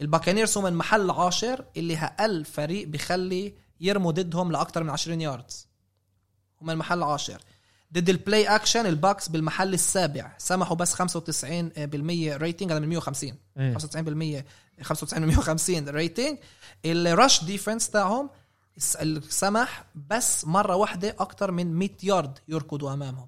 [0.00, 5.68] الباكانيرز هم المحل العاشر اللي أقل فريق بيخلي يرموا ضدهم لاكثر من 20 yards
[6.62, 7.42] هم المحل العاشر
[7.92, 10.32] ضد ال play action الباكس بالمحل السابع.
[10.38, 11.04] سمحوا بس 95%
[12.36, 13.76] rating هذا من 150 مم.
[13.78, 16.38] 95% 95 من 150 rating
[16.84, 18.30] ال rush defense تاعهم
[18.78, 23.26] سمح بس مرة واحدة أكثر من 100 يارد يركضوا أمامهم.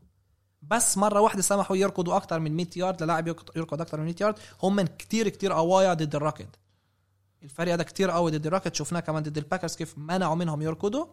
[0.62, 4.38] بس مرة واحدة سمحوا يركضوا أكثر من 100 يارد للاعب يركض- أكثر من 100 يارد.
[4.62, 6.46] هم من كتير كتير قوايا ضد الركض
[7.42, 11.06] الفريق هذا كتير قوي ضد الركض شفناه كمان ضد الباكرز كيف منعوا منهم يركضوا.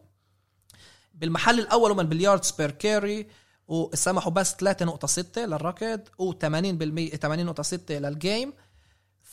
[1.13, 3.27] بالمحل الأول هم بال yards per carry
[3.67, 8.53] وسمحوا بس 3.6 للركض و80% 80.6 لل game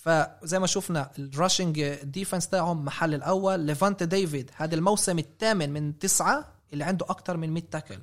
[0.02, 3.60] فزي ما شفنا ال rushing defense تاعهم محل الأول.
[3.60, 7.98] ليفانتي ديفيد هذا الموسم الثامن من تسعة اللي عنده أكثر من 100 tackle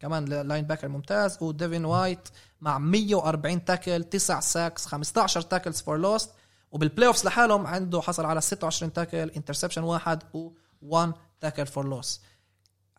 [0.00, 1.38] كمان linebacker ممتاز.
[1.42, 2.28] وديفين وايت
[2.60, 6.30] مع 140 tackle 9 sacks 15 tackles for loss
[6.72, 11.08] وبال playoffs لحالهم عنده حصل على 26 tackle interception واحد و1
[11.40, 12.20] tackle for loss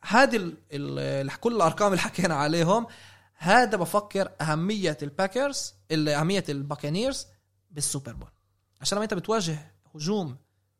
[0.01, 0.37] هذه
[1.39, 2.87] كل الأرقام اللي حكينا عليهم.
[3.37, 7.27] هذا بفكر أهمية الباكرز ال- أهمية الباكانيرز
[7.69, 8.31] بالسوبر بول.
[8.81, 10.37] عشان لما انت بتواجه هجوم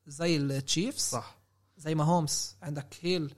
[0.08, 1.40] زي التشيفز صح.
[1.78, 3.36] زي ماهومز عندك هيل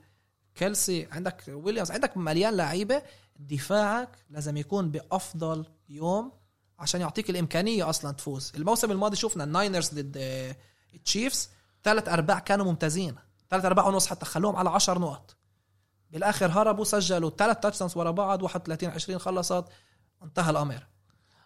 [0.54, 3.02] كيلسي عندك ويليامز عندك مليان لعيبة
[3.36, 6.32] دفاعك لازم يكون بأفضل يوم
[6.78, 8.52] عشان يعطيك الإمكانية أصلا تفوز.
[8.54, 10.56] الموسم الماضي شفنا الناينرز ضد آه،
[10.94, 11.48] التشيفز
[11.84, 13.14] ثلاث أرباع كانوا ممتازين.
[13.50, 15.36] ثلاث أرباع ونص حتى خلوهم على 10 نقط.
[16.10, 19.64] بالآخر هربوا سجلوا ثلاث touch ورا بعض 31 20 خلصت
[20.22, 20.86] انتهى الأمر.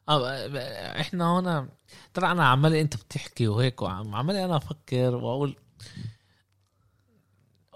[0.08, 1.68] إحنا هنا
[2.14, 5.56] ترى أنا عمال أنت بتحكي وهيك وعمال أنا أفكر وأقول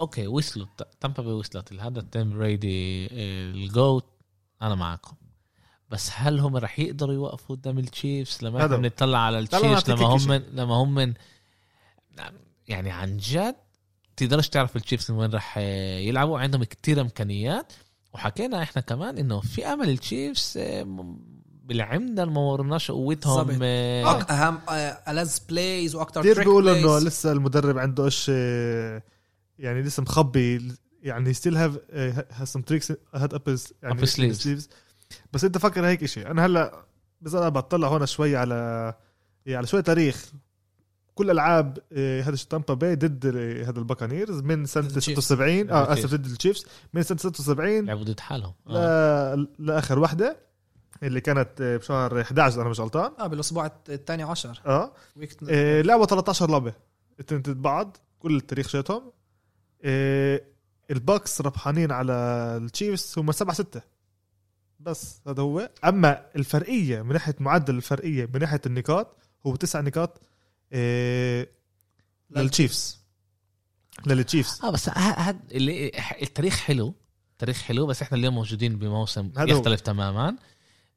[0.00, 0.66] okay وصلوا
[1.00, 3.06] تامبا بي وصلت هذا team بريدي
[3.50, 4.04] ال GOAT
[4.62, 5.16] أنا معكم
[5.90, 8.76] بس هل هم رح يقدروا يوقفوا قدام التشيفز لما إحنا.
[8.76, 10.06] بنطلع على التشيفز لما.
[10.06, 11.14] هم لما هم
[12.68, 13.56] يعني عن جد
[14.16, 17.72] تقدرش تعرف التشيفز وين رح يلعبوا عندهم كتير إمكانيات
[18.12, 21.16] وحكينا إحنا كمان إنه في أمل التشيفز آه،
[21.70, 23.62] بالعمدة ما ورناش قوتهم بالظبط.
[23.62, 28.28] آه، أهم آه، ال the plays وأكثر كثير بيقولوا إنه لسه المدرب عنده إيش
[29.58, 31.78] يعني لسه مخبي يعني still have
[32.30, 34.66] has some tricks had up يعني sleeves.
[35.32, 36.84] بس أنت فكر هيك شيء أنا هلأ
[37.20, 38.54] بس أنا بطلع هون شوي على
[39.46, 40.32] يعني على شوي تاريخ
[41.14, 45.24] كل ألعاب آه، هذا تامبا باي ضد آه، هذا الباكانيرز من سنة ضد التشيفز.
[45.24, 45.92] 76 آه.
[45.92, 49.34] اسف ضد التشيفز من سنة 76 لعبوا ضد حالهم آه.
[49.34, 49.48] ل...
[49.58, 50.49] لآخر وحده
[51.02, 53.12] اللي كانت آه، بشهر 11 إذا أنا مش غلطان.
[53.18, 54.60] آه بالأسبوع الثاني عشر.
[54.66, 54.92] آه.
[55.48, 56.74] إيه لعبوا 13 لعبة.
[57.20, 59.12] التنين ضد بعض كل التاريخ شاتهم
[59.84, 60.44] إيه
[60.90, 62.12] الباكس ربحانين على
[62.62, 63.82] التشيفز هم 7 6
[64.80, 65.70] بس هذا هو.
[65.84, 70.20] أما الفرقيه من ناحية معدل الفرقيه من ناحية النقاط هو 9 نقاط
[70.72, 71.48] إيه
[72.30, 73.00] للتشيفز.
[74.06, 74.60] للتشيفز.
[74.64, 76.94] آه بس هذا اللي التاريخ حلو.
[77.32, 79.30] التاريخ حلو بس إحنا اليوم موجودين بموسم.
[79.38, 80.36] يختلف تماما.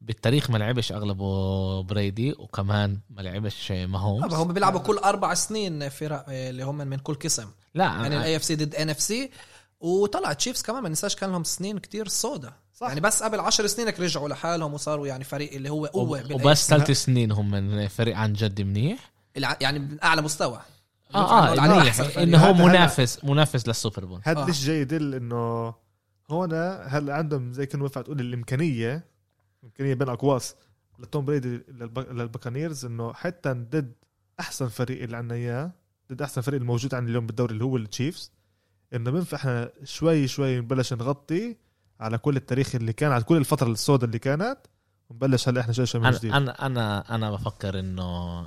[0.06, 6.24] بالتاريخ ما لعبش أغلبه بريدي وكمان ما لعبش ماهومز هم بيلعبوا كل أربع سنين فرق
[6.28, 9.30] آه، اللي هم من كل قسم لا يعني يعني ال AFC ضد NFC
[9.80, 12.86] وطلع تشيفز كمان ما ننساش كان لهم سنين كتير سودا صح.
[12.88, 16.68] يعني بس قبل عشر سنين رجعوا لحالهم وصاروا يعني فريق اللي هو قوة وبس.
[16.68, 20.60] ثلاث سنين هم من فريق عن جد منيح الع- يعني من أعلى مستوى
[21.14, 22.18] آه آه نقول عليه منيح.
[22.18, 24.46] إنه هو منافس منافس للسوبر بول هذا آه.
[24.46, 25.74] ليش جاي يدل إنه
[26.30, 26.52] هون
[26.86, 29.13] هلا عندهم زي كانوا ينفع تقول الإمكانية
[29.64, 30.54] امكانيه بين أقواس
[30.98, 33.92] لتوم بريدي للب- للباكانيرز إنه حتى ضد
[34.40, 35.72] أحسن فريق اللي عندنا إياه
[36.12, 38.32] ضد أحسن فريق الموجود عندنا اليوم بالدوري اللي هو التشيفز
[38.94, 41.56] إنه بينفع إحنا شوي شوي نبلش نغطي
[42.00, 44.58] على كل التاريخ اللي كان على كل الفترة السوداء اللي كانت
[45.10, 46.32] ونبلش هلأ إحنا شوي شوي من جديد.
[46.32, 48.40] أنا أنا أنا بفكر إنه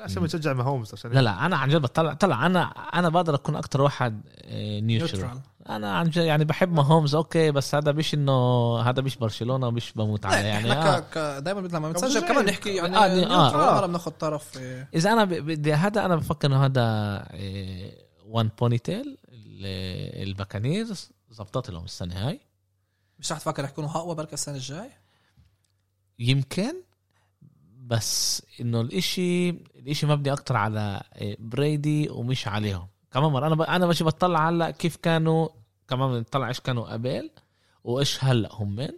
[0.00, 3.56] عشان بنشجع ماهومز عشان لا لا أنا عن جد بطلع طلع أنا أنا بقدر أكون
[3.56, 8.32] أكتر واحد neutral neutral أنا عن جد يعني بحب ماهومز okay بس هذا مش إنه
[8.80, 11.00] هذا مش برشلونة مش بموت عليه يعني إحنا آه.
[11.00, 11.42] ك...
[11.42, 12.20] دايما لما بنسجل.
[12.28, 13.84] كمان نحكي يعني آه، آه آه.
[13.84, 13.86] آه.
[13.86, 16.82] بناخذ طرف آه، إذا أنا ب- بدي هذا أنا بفكر إنه هذا
[18.26, 19.18] وان بوني تيل
[20.22, 22.40] الباكانيرز زبطت لهم السنة هاي
[23.18, 24.90] مش رح تفكر رح يكونوا أقوى بركة السنة الجاي
[26.18, 26.74] يمكن
[27.86, 32.86] بس إنه الاشي الإشي مبني أكتر على إيه، بريدي ومش عليهم.
[33.12, 33.62] كمان مرة أنا ب...
[33.62, 35.48] أنا ماشي بطلع هلأ كيف كانوا
[35.88, 37.30] كمان بنطلع إيش كانوا قبل
[37.84, 38.76] وإيش هلأ هم.
[38.76, 38.88] من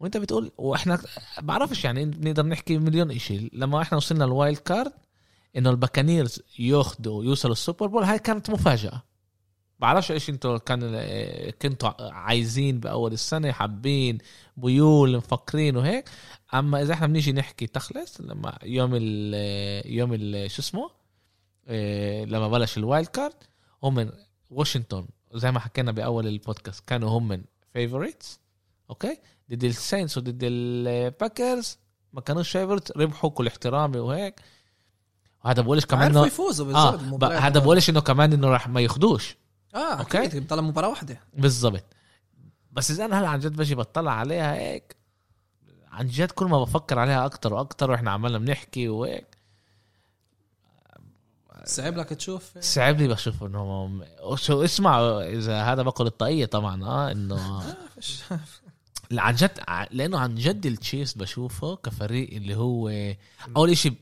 [0.00, 0.98] وأنت بتقول وإحنا
[1.42, 3.50] بعرفش يعني نقدر نحكي مليون إشي.
[3.52, 4.92] لما إحنا وصلنا ال wild card
[5.56, 9.02] إنه الباكانيرز ياخدوا يوصلوا السوبر بول هاي كانت مفاجأة.
[9.78, 14.18] بعرفش إيش إنتوا كان إيه، كنتوا عايزين بأول السنة حابين
[14.56, 16.08] بيول مفكرين وهيك.
[16.58, 20.90] أما إذا إحنا بنيجي نحكي تخلص لما يوم ال يوم ال شو اسمه؟
[21.68, 23.34] إيه، لما بلش ال wild card
[23.82, 24.10] هم من
[24.50, 25.06] واشنطن.
[25.34, 28.40] زي ما حكينا بأول البودكاست كانوا هم من favorites
[28.90, 29.18] أوكي؟
[29.50, 31.78] ضد ال Saints وضد الباكرز
[32.12, 34.40] ما كانوش favorites ربحوا كل احترامي وهيك.
[35.44, 37.60] وهذا بقولش كمان انه يفوزوا بالظبط المباريات هذا.
[37.60, 39.36] بقولش إنه كمان إنه راح ما ياخدوش.
[39.74, 39.94] آه.
[39.94, 41.20] okay؟ بتطلع مباراة واحدة.
[41.34, 41.84] بالضبط.
[42.72, 44.96] بس إذا أنا هلا عن جد بجي بطلع عليها هيك.
[45.96, 49.26] عن جد كل ما بفكر عليها أكتر وأكتر وإحنا عمالنا بنحكي وهيك
[51.64, 54.00] صعب لك تشوف؟ صعب لي بشوف إنه
[54.34, 57.62] شو اسمع إذا هذا بقول الطاقية طبعا آه إنه
[59.12, 62.88] عن جد لأنه عن جد التشيفز بشوفه كفريق اللي هو
[63.56, 63.92] أول إشي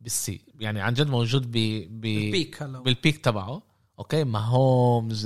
[0.00, 1.52] بالسي يعني عن جد موجود ب
[2.00, 2.80] ب ال peak هلا.
[2.80, 3.62] بال peak تبعه
[3.98, 5.24] okay؟ ماهومز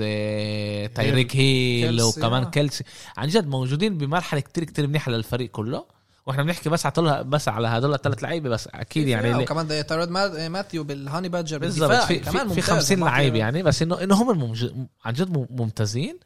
[0.95, 2.51] تايريك هيل وكمان آه.
[2.51, 2.85] كيلسي.
[3.17, 5.94] عن جد موجودين بمرحلة كتير كتير منيحة للفريق كله.
[6.27, 9.83] وإحنا بنحكي بس على بس على هدول الثلاث لعيبة بس أكيد يعني اللي- وكمان ده
[9.83, 13.11] تايرن ما- ماثيو بال Honey Badger بالضبط بالدفاع في كمان في, في ممتاز 50 ومعطي-
[13.11, 14.71] لعيب يعني بس انه إنه هم الممج...
[15.05, 16.19] عن جد مم- ممتازين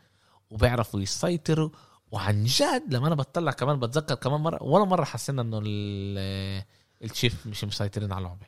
[0.50, 1.70] وبيعرفوا يسيطروا
[2.10, 6.62] وعن جد لما أنا بطلع كمان بتذكر كمان مره ولا مرة حسينا إنه ال-
[7.04, 8.46] التشيف مش مسيطرين على اللعبة.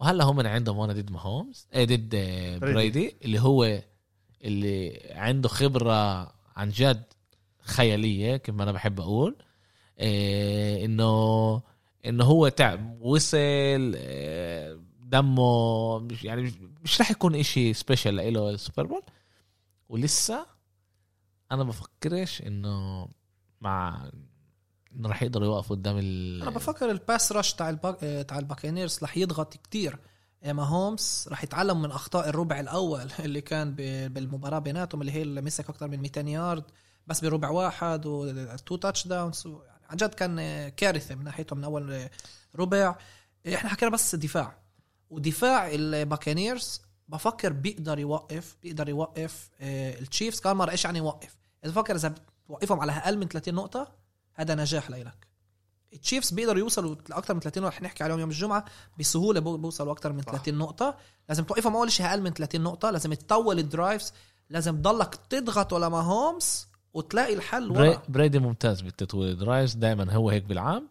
[0.00, 2.16] وهلأ هم عندهم وأنا ضد ماهومز إيه ضد
[2.60, 3.16] بريدي.
[3.24, 3.82] اللي هو
[4.44, 6.22] اللي عنده خبرة
[6.56, 7.02] عن جد
[7.62, 9.36] خيالية كيف ما أنا بحب أقول.
[9.40, 9.49] إيه
[10.00, 11.62] إنه
[12.06, 18.86] إنه هو تعب وصل إيه دمه مش يعني مش- رح يكون إشي special له السوبر
[18.86, 19.02] بول
[19.88, 20.46] ولسه
[21.52, 23.08] أنا بفكرش إنه
[23.60, 24.10] مع
[24.96, 28.04] إنه رح يقدروا يوقفوا قدام ال أنا بفكر ال pass rush تاع الباك...
[28.04, 29.98] آه، تاع الباكينيرز رح يضغط كتير.
[30.46, 33.74] ماهومس رح يتعلم من أخطاء الربع الأول اللي كان
[34.08, 36.64] بالمباراة بيناتهم اللي هي اللي مسك أكثر من 200 يارد
[37.06, 39.48] بس بربع واحد و two touchdowns
[39.90, 42.08] عن جد كان كارثة من ناحيته من أول
[42.56, 42.94] ربع.
[43.54, 44.58] إحنا حكينا بس دفاع
[45.10, 50.40] ودفاع الباكينيرز بفكر بيقدر يوقف بيقدر يوقف آه، التشيفز.
[50.40, 52.14] كمان مره إيش يعني يوقف؟ إذا بفكر إذا
[52.46, 53.92] بتوقفهم على أقل من 30 نقطة
[54.34, 55.26] هذا نجاح لإلك.
[55.92, 58.64] التشيفز بيقدروا يوصلوا لاكثر من 30 نقطه رح نحكي عليهم يوم الجمعة
[58.98, 60.32] بسهولة بو- بوصلوا أكثر من صح.
[60.32, 60.96] 30 نقطة.
[61.28, 64.12] لازم توقفهم أول شيء أقل من 30 نقطة لازم تطول ال drives
[64.48, 68.02] لازم تضلك تضغط ولا ماهومس وتلاقي الحل ورا.
[68.08, 70.88] بريدي ممتاز بالتطويل drives دائما هو هيك بالعام.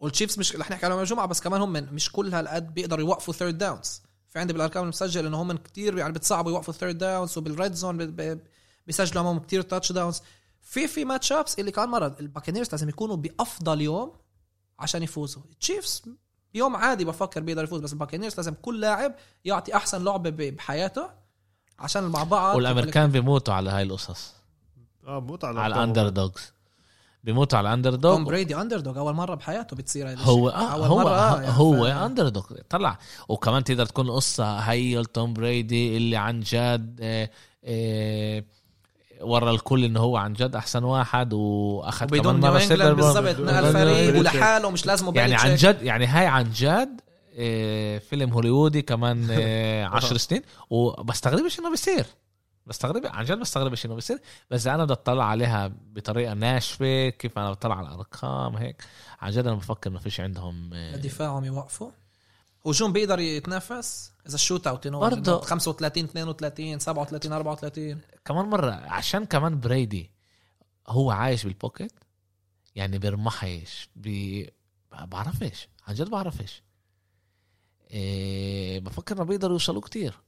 [0.00, 3.34] والتشيفز مش رح نحكي عليهم يوم الجمعة بس كمان هم مش كل هالقد بيقدروا يوقفوا
[3.34, 7.55] third downs في عندي بالأرقام المسجل إنه هم كتير يعني بتصعبوا يوقفوا third downs وبال
[7.55, 8.16] red zone
[8.86, 10.22] بيسجلوا أمامهم كتير touchdowns
[10.62, 14.12] في في matchups اللي كمان مره الباكنيرز لازم يكونوا بأفضل يوم
[14.78, 15.42] عشان يفوزوا.
[15.50, 16.02] التشيفز
[16.54, 21.10] بيوم عادي بفكر بيقدر يفوز بس الباكنيرز لازم كل لاعب يعطي أحسن لعبه بحياته
[21.78, 24.34] عشان مع بعض والأمريكان بيموتوا على هاي القصص.
[25.06, 25.74] آه موت على على.
[25.74, 26.52] ال under dogs
[27.24, 30.48] بيموتوا على ال under توم dog بريدي underdog أول مرة بحياته بتصير هذا هو.
[30.48, 32.98] آه أول هو مرة، آه، يعني هو ف- underdog طلع
[33.28, 37.30] وكمان تقدر تكون قصة هي توم بريدي اللي عن جد آه،
[37.64, 38.44] آه،
[39.20, 42.94] ورا الكل إنه هو عن جد أحسن واحد وأخذ كمان مرة.
[42.94, 44.18] بالضبط نقل فريق.
[44.18, 45.54] ولحاله مش لازم يعني عن.
[45.54, 47.00] جد يعني هاي عن جد
[47.38, 52.06] آه، فيلم هوليوودي كمان آه، عشر سنين وبستغربش إنه بيصير
[52.66, 54.20] بستغرب عن جد بستغربش إنه بيصير.
[54.50, 58.82] بس أنا بدي أطلع عليها بطريقة ناشفة كيف أنا بطلع على الأرقام هيك.
[59.20, 61.90] عن جد أنا بفكر إنه فيش عندهم آه، دفاعهم يوقفوا.
[62.66, 65.40] هجوم بيقدر يتنافس؟ إذا ال shootout برضه.
[65.40, 70.10] 35 32 37 34 كمان مرة عشان كمان بريدي
[70.88, 71.92] هو عايش بال pocket
[72.74, 74.50] يعني بيرمحش بي...
[74.92, 76.62] بعرفش عن جد بعرفش.
[77.90, 80.20] إيه بفكر إنه بيقدروا يوصلوا كتير.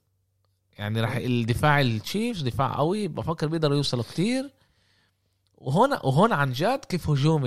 [0.78, 4.50] يعني راح الدفاع التشيفز دفاع قوي بفكر بيقدروا يوصلوا كتير
[5.54, 7.42] وهون وهون عن جد كيف هجوم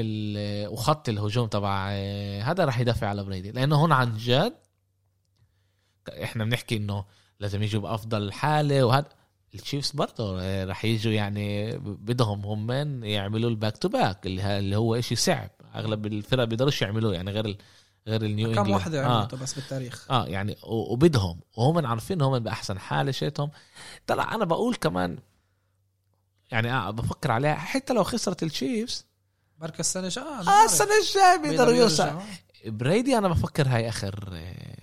[0.68, 4.54] وخط الهجوم تبع آه، هذا راح يدافع على بريدي لأنه هون عن جد
[6.24, 7.06] إحنا بنحكي إنه
[7.40, 9.10] لازم يجوا بأفضل حالة وهذا
[9.56, 12.72] التشيفز برضه آه، رح يجوا يعني بدهم هم
[13.04, 17.58] يعملوا ال back to back اللي هو إشي صعب أغلب الفرق بيقدروش يعملوه يعني غير.
[18.08, 19.20] غير النيو كم انجلاند واحدة آه.
[19.20, 21.40] عملته بس بالتاريخ؟ آه يعني وبدهم.
[21.58, 23.52] وهم عارفين هم بأحسن حاله شيتهم.
[24.08, 25.20] طلع أنا بقول كمان
[26.52, 27.56] يعني آه بفكر عليها.
[27.56, 29.06] حتى لو خسرت التشيفز
[29.58, 30.26] بركة السنة الجاية.
[30.26, 32.22] آه آه السنة الجاية بيقدروا يوصل يرجعوا.
[32.66, 34.78] بريدي أنا بفكر هاي آخر آه،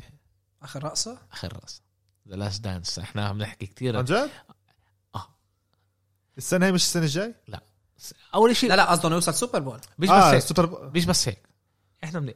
[0.62, 1.82] آخر رقصة؟ آخر راس
[2.28, 4.30] the last dance إحنا عم نحكي كثير عن جد؟
[5.14, 5.28] آه.
[6.38, 7.34] السنة هي مش السنة الجاي؟
[8.34, 9.80] أول شيء لا لا قصده انه يوصل سوبر بول.
[9.98, 10.36] مش بس آه هيك.
[10.42, 11.47] السوبر مش بس هيك.
[12.04, 12.32] إحنا من...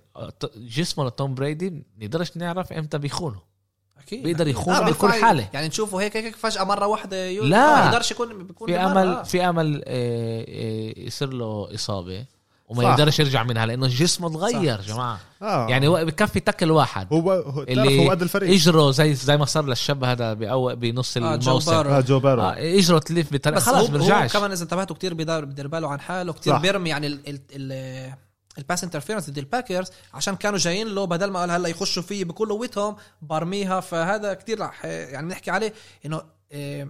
[0.57, 3.53] جسمه لتوم بريدي نقدرش نعرف إمتى بيخونه
[3.99, 4.49] أكيد بيقدر.
[4.49, 5.49] يخون آه بكل حالة.
[5.55, 7.45] يعني نشوفه هيك هيك فجأة مرة واحدة يو...
[7.45, 7.77] لا.
[7.77, 9.23] ما يقدرش يكون بيكون في امل آه.
[9.23, 12.25] في أمل آه، آه، يصير له إصابة
[12.69, 12.89] وما صح.
[12.89, 14.89] يقدرش يرجع منها لأنه جسمه تغير صح.
[14.89, 19.15] جماعة آه يعني هو بكفي تاكل واحد هو هو اللي هو قد الفريق اجره زي
[19.15, 21.73] زي ما صار للشاب هذا بأو بنص آه، الموسم.
[21.73, 24.97] آه جو بارو آه اجره تلف بطريقه بس خلاص هو, هو بيرجعش كمان إذا انتبهتوا
[24.97, 26.61] كتير بيدار بدير باله عن حاله كتير صح.
[26.61, 28.13] بيرمي يعني ال ال ال
[28.59, 32.25] ال pass interference ضد الباكرز عشان كانوا جايين له بدل ما قال هلا يخشوا فيه
[32.25, 33.81] بكل قوتهم برميها.
[33.81, 35.73] فهذا كتير رح يعني بنحكي عليه
[36.07, 36.23] إنه
[36.53, 36.89] آه،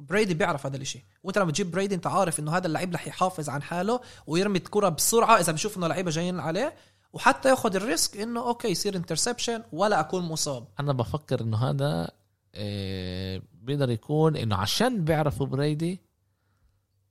[0.00, 1.04] بريدي بيعرف هذا الإشي.
[1.22, 4.88] وأنت لما تجيب بريدي أنت عارف إنه هذا اللعيب رح يحافظ عن حاله ويرمي الكرة
[4.88, 6.74] بسرعة إذا بشوف إنه لعيبة جايين عليه.
[7.12, 10.68] وحتى ياخذ ال risk إنه okay يصير interception ولا أكون مصاب.
[10.80, 12.10] أنا بفكر إنه هذا
[12.54, 16.00] آه، بيقدر يكون إنه عشان بيعرفوا Brady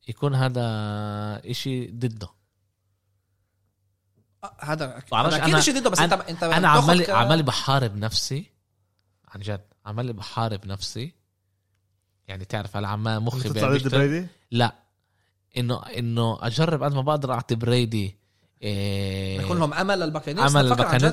[0.08, 0.62] يكون هذا
[1.46, 2.28] إشي ضده.
[2.28, 2.35] آه،
[4.60, 8.52] هذا بعرفش، هذا أكيد شيء ضده بس انت أنت أنا عمال ك- عمال بحارب نفسي.
[9.28, 11.14] عن جد عمال بحارب نفسي.
[12.28, 13.88] يعني تعرف هلا عمال مخي تطلع ضد.
[13.96, 14.76] Brady؟ لا.
[15.58, 18.18] انه إنه أجرب قد ما بقدر أعطي Brady
[18.62, 20.72] إيه يكون لهم أمل لل Buccaneers امل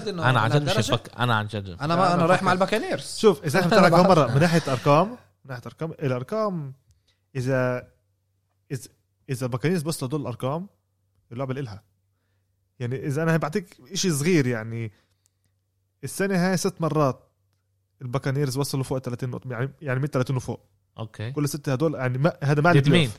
[0.09, 1.69] إنه أنا عن جد مش أنا عن جد.
[1.69, 2.53] أنا ما أنا أنا رايح مع.
[2.53, 4.07] الباكانيرز شوف إذا إحنا بعرف.
[4.07, 5.17] مره من ناحية أرقام من
[5.51, 6.75] ناحية أرقام الأرقام
[7.37, 7.89] اذا
[8.71, 8.89] اذا
[9.31, 10.69] إذا Buccaneers بس لدول الأرقام
[11.33, 11.83] اللعبة الها
[12.83, 14.93] يعني إذا أنا بعطيك إشي صغير يعني
[16.05, 17.21] السنة هاي ست مرات
[18.03, 20.61] ال Buccaneers وصلوا فوق 30 نقطة يعني يعني من 30 وفوق
[20.99, 23.11] okay كل ستة هدول يعني ما هذا ما ضد مين؟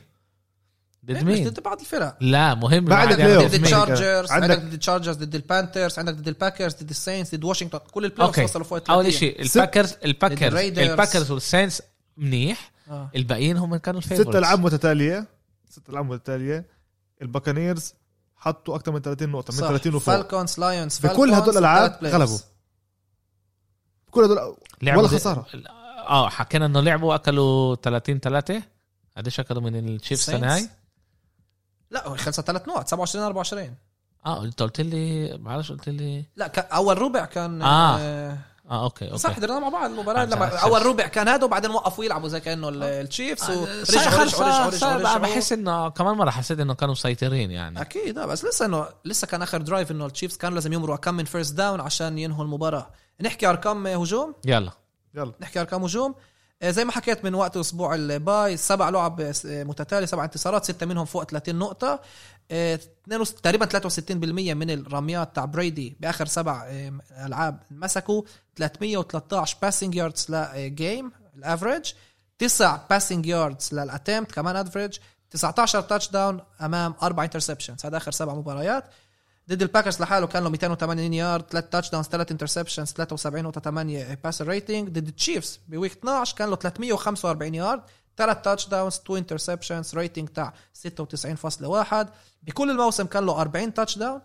[1.04, 3.50] ضد مش مين؟ ضد بعض الفرق لا مهم ما عندك يعني play ضد.
[3.50, 6.74] ضد؟ ال Chargers عندك- عندك ضد ال Chargers ضد ال Panthers عندك ضد ال Packers
[6.74, 8.44] ضد ال Saints ضد واشنطن كل ال play okay.
[8.44, 10.54] وصلوا فوق 30 اول شيء الباكرز الباكرز.
[10.78, 11.82] الباكرز والساينس
[12.16, 13.10] منيح آه.
[13.16, 15.26] الباقيين هم كانوا ست ال favorites ألعاب متتالية
[15.70, 16.66] ست ألعاب متتالية
[17.22, 17.94] ال Buccaneers
[18.44, 19.68] حطوا أكثر من 30 نقطة من صح.
[19.68, 22.38] 30 وفوق فالكونز لايونز بكل هدول الألعاب غلبوا.
[24.10, 25.46] كل هدول لعبوا ولا خسارة.
[26.08, 28.62] آه حكينا إنه لعبوا أكلوا 30 3
[29.16, 30.68] قديش اكلوا من ال Chiefs السنة هاي؟
[31.90, 33.74] لا خلصت ثلاث نقط 27 24
[34.26, 37.98] آه انت قلت لي معلش قلت لي لا ك- أول ربع كان آه.
[37.98, 38.38] آه.
[38.70, 39.18] آه okay okay.
[39.18, 40.22] صح حضرنا مع بعض المباراة.
[40.22, 40.46] آه، لما.
[40.46, 45.52] أول ربع كان هذا وبعدين وقفوا يلعبوا زي كانه ال- ال Chiefs آه، ورجعوا بحس
[45.52, 47.80] إنه كمان مرة حسيت إنه كانوا مسيطرين يعني.
[47.80, 50.96] أكيد آه، بس لسه انه لسه كان آخر drive إنه ال Chiefs كانوا لازم يمروا
[50.96, 52.90] كم من first down عشان ينهوا المباراة.
[53.20, 54.70] نحكي أرقام هجوم؟ يلا.
[55.14, 55.32] يلا.
[55.40, 56.14] نحكي أرقام هجوم.
[56.62, 60.64] آه، زي ما حكيت من وقت أسبوع ال bye سبع لعب آه، متتالية سبع انتصارات
[60.64, 61.88] ستة منهم فوق 30 نقطة.
[61.88, 62.00] آه، 62
[63.42, 64.12] تقريبا 63%
[64.54, 66.92] من الرميات تاع Brady بآخر سبع آه،
[67.26, 68.22] ألعاب مسكوا.
[68.56, 71.92] 313 passing yards ل game ال average
[72.38, 74.98] تسع passing yards لل attempt كمان average
[75.30, 78.84] 19 touchdown أمام أربع interceptions هذا آخر سبع مباريات.
[79.48, 84.88] ضد ال Packers لحاله كان له 280 يارد 3 touchdowns 3 interceptions 73.8 passer rating
[84.88, 87.82] ضد ال Chiefs ب week 12 كان له 345 يارد
[88.16, 90.54] 3 touchdowns 2 interceptions rating تاع
[90.88, 92.06] 96.1
[92.42, 94.20] بكل الموسم كان له 40 touchdown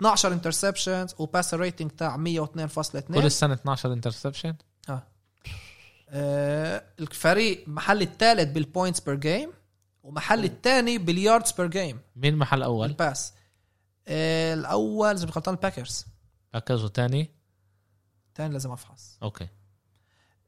[0.00, 2.20] 12 interceptions و passer rating تاع 102.2
[3.14, 4.54] كل السنة 12 interception
[4.88, 5.02] آه.
[6.08, 9.52] آه الفريق محل الثالث بال points per game
[10.02, 13.32] ومحل الثاني بال yards per game مين محل أول؟ ال pass
[14.08, 16.06] آه الأول إذا غلطان الباكرز
[16.52, 17.30] باكرز وثاني
[18.28, 19.18] الثاني لازم أفحص.
[19.22, 19.48] okay.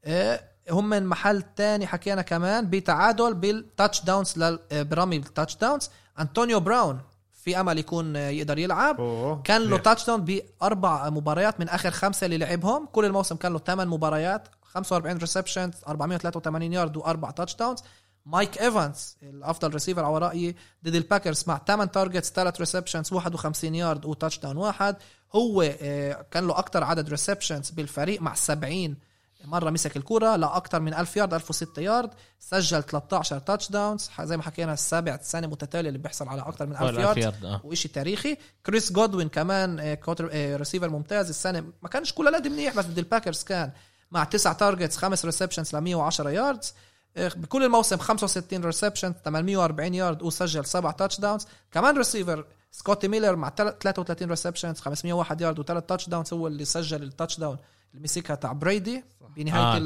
[0.05, 5.89] آه هم من محل تاني حكينا كمان بتعادل بال touchdowns لل- آه، برمي بال touchdowns
[6.19, 6.99] Antonio Brown
[7.33, 8.99] في أمل يكون آه، يقدر يلعب.
[9.01, 9.41] أوه.
[9.41, 9.77] كان له.
[9.77, 12.85] touchdown بأربع مباريات من آخر خمسة اللي لعبهم.
[12.85, 14.47] كل الموسم كان له ثمان مباريات.
[14.63, 17.79] 45 receptions 483 يارد وأربع touchdowns
[18.25, 20.55] Mike Evans الأفضل ريسيفر على رأيي
[20.85, 24.95] ضد ال Packers مع 8 targets 3 receptions 51 yard و touchdown واحد.
[25.35, 28.97] هو آه، كان له أكثر عدد receptions بالفريق مع 70
[29.47, 34.73] مرة مسك الكره لاكثر من 1000 يارد 1006 يارد سجل 13 touchdowns زي ما حكينا
[34.73, 37.61] السابع سنه متتالية اللي بيحصل على أكثر من 1000 ولا yard yard آه.
[37.63, 38.37] وإشي تاريخي.
[38.65, 41.29] Chris Godwin كمان آه، quarter آه، ريسيفر ممتاز.
[41.29, 43.71] السنة ما كانش كل قد منيح بس ضد ال Packers كان
[44.11, 46.73] مع تسع targets خمس receptions ل 110 yards
[47.17, 53.49] آه، بكل الموسم 65 reception 840 يارد وسجل سبع touchdowns كمان receiver Scotty Miller مع
[53.49, 57.57] تل- 33 receptions 501 يارد وثلاث touchdowns هو اللي سجل ال touchdown
[57.95, 59.03] اللي مسكها تاع Brady
[59.37, 59.75] بنهاية آه.
[59.75, 59.79] آه.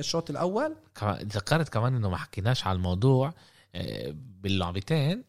[0.00, 0.76] الشوط الأول.
[0.94, 3.34] كمان- ذكرت كمان إنه ما حكيناش على الموضوع
[3.74, 5.24] آه، باللعبتين.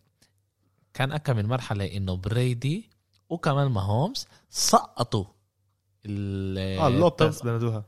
[0.93, 2.89] كان أكا من مرحلة إنه Brady
[3.29, 5.25] وكمان Mahomes سقطوا
[6.05, 7.85] ال آه لوبيز بنادوها.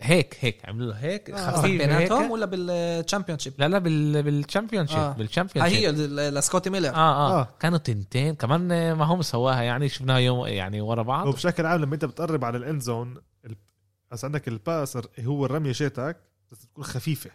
[0.00, 1.30] هيك هيك عملوا له هيك.
[1.30, 1.50] آه.
[1.50, 5.12] خفيف هيك بيناتهم ولا بالتشامبيون شيب لا لا بال بالشامبيون شيب آه.
[5.12, 6.88] بالشامبيون هاي شيب هي ل- لسكوتي ميلر.
[6.88, 7.48] آه آه, آه.
[7.60, 8.34] كانوا تنتين.
[8.34, 11.26] كمان آه، ما هم سواها يعني شفناها يوم يعني ورا بعض.
[11.26, 13.16] وبشكل عام لما أنت بتقرب على الإند زون
[14.12, 16.16] بس عندك الباس هو الرمية شيتك
[16.52, 17.30] بس تكون خفيفة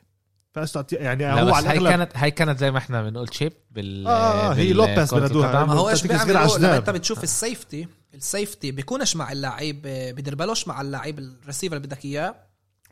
[0.53, 3.03] فاش تعطي يعني لا هو بس على هاي الأغلب كانت هاي كانت زي ما إحنا
[3.03, 4.11] بنقول شيب بال آه،
[4.51, 5.65] آه، هي بال- لوبيز كرة بنادوها.
[5.65, 6.77] ما هو إيش بتعطيك صغير بيعملوا على لما.
[6.77, 9.81] أنت بتشوف ال safety ال safety بيكونش مع اللعيب
[10.15, 12.35] بدربلوش مع اللعيب الريسيفر اللي بدك إياه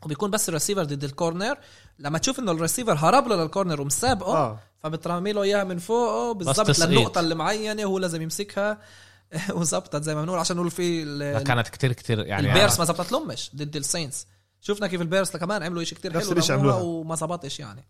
[0.04, 1.56] وبيكون بس الريسيفر ضد ال corner
[1.98, 6.32] لما تشوف إنه الريسيفر هرب له لل corner ومسابقه آه فبترمي له إياها من فوقه
[6.34, 6.78] بالضبط.
[6.80, 8.78] للنقطة اللي معينه وهو لازم يمسكها
[9.50, 12.84] وزبطت زي ما بنقول عشان نقول في ال- كانت كتير كتير يعني ال Bears ما
[12.84, 14.26] زبطت لهمش ضد ال Saints
[14.60, 16.76] شفنا كيف ال Bears كمان عملوا شيء كتير حلو عملوها.
[16.76, 17.84] وما زبطش يعني.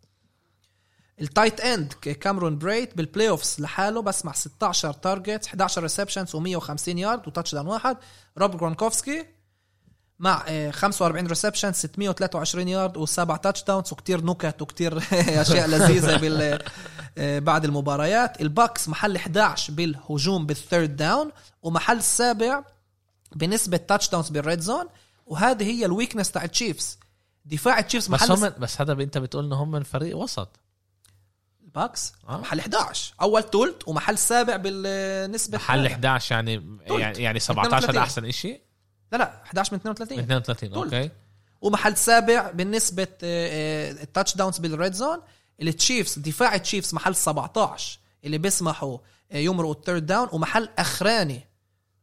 [1.21, 6.89] ال tight end Cameron Brate بال playoffs لحاله بس مع 16 target 11 receptions و150
[6.89, 7.97] yard و touchdown واحد.
[8.39, 9.27] Rob Gronkowski
[10.19, 14.99] مع آه، 45 reception 623 يارد وسبع touchdowns وكتير نكت وكتير
[15.43, 16.59] أشياء لذيذة بال
[17.19, 18.41] آه، بعد المباريات.
[18.41, 21.31] ال Bucs محل 11 بالهجوم بال third down
[21.63, 22.65] ومحل السابع
[23.37, 24.87] بنسبة touchdowns بال red zone
[25.27, 26.99] وهذه هي ال weakness تاع ال Chiefs
[27.45, 30.61] دفاع ال Chiefs بس محل هم بس هذا انت بتقول إنه هم من فريق وسط.
[31.65, 32.37] ال Bucs آه.
[32.37, 38.03] محل 11 أول تولت ومحل سابع بالنسبة محل 11 يعني يعني يعني 17 32.
[38.03, 38.61] أحسن شيء
[39.13, 40.95] لا لا 11 من 32 32 total.
[40.95, 41.11] Okay.
[41.61, 45.19] ومحل سابع بالنسبة ال touchdowns بال red zone
[45.63, 48.99] ال Chiefs دفاع ال Chiefs محل 17 اللي بيسمحوا
[49.33, 51.41] آه، يمرقوا ال third down ومحل أخراني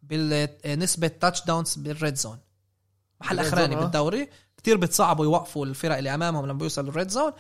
[0.04, 2.39] بالنسبة touchdowns بال red zone.
[3.22, 3.80] محل أخراني آه.
[3.80, 7.32] بالدوري كتير بتصعبوا يوقفوا الفرق اللي أمامهم لما بيوصلوا ال red zone.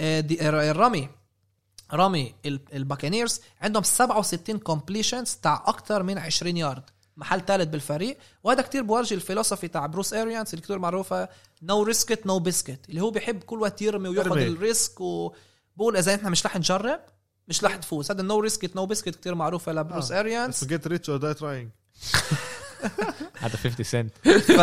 [0.00, 1.08] آه، دي- الرمي
[1.92, 6.82] رمي ال- Buccaneers عندهم 67 completions تاع أكثر من 20 يارد
[7.16, 8.18] محل ثالث بالفريق.
[8.44, 11.28] وهذا كتير بورجي الفلسفي تاع بروس اريانس اللي كتير معروفة
[11.62, 14.38] no risk it no biscuit اللي هو بيحب كل وقت يرمي وياخذ.
[14.38, 17.00] ال risk وبقول إذا إحنا مش رح نجرب
[17.48, 18.10] مش رح تفوز.
[18.10, 20.20] هذا ال no risk it no biscuit كتير معروفة لبروس آه.
[20.20, 21.68] اريانس Get Rich or Die Trying
[23.38, 24.12] هذا 50 سنت
[24.58, 24.60] ف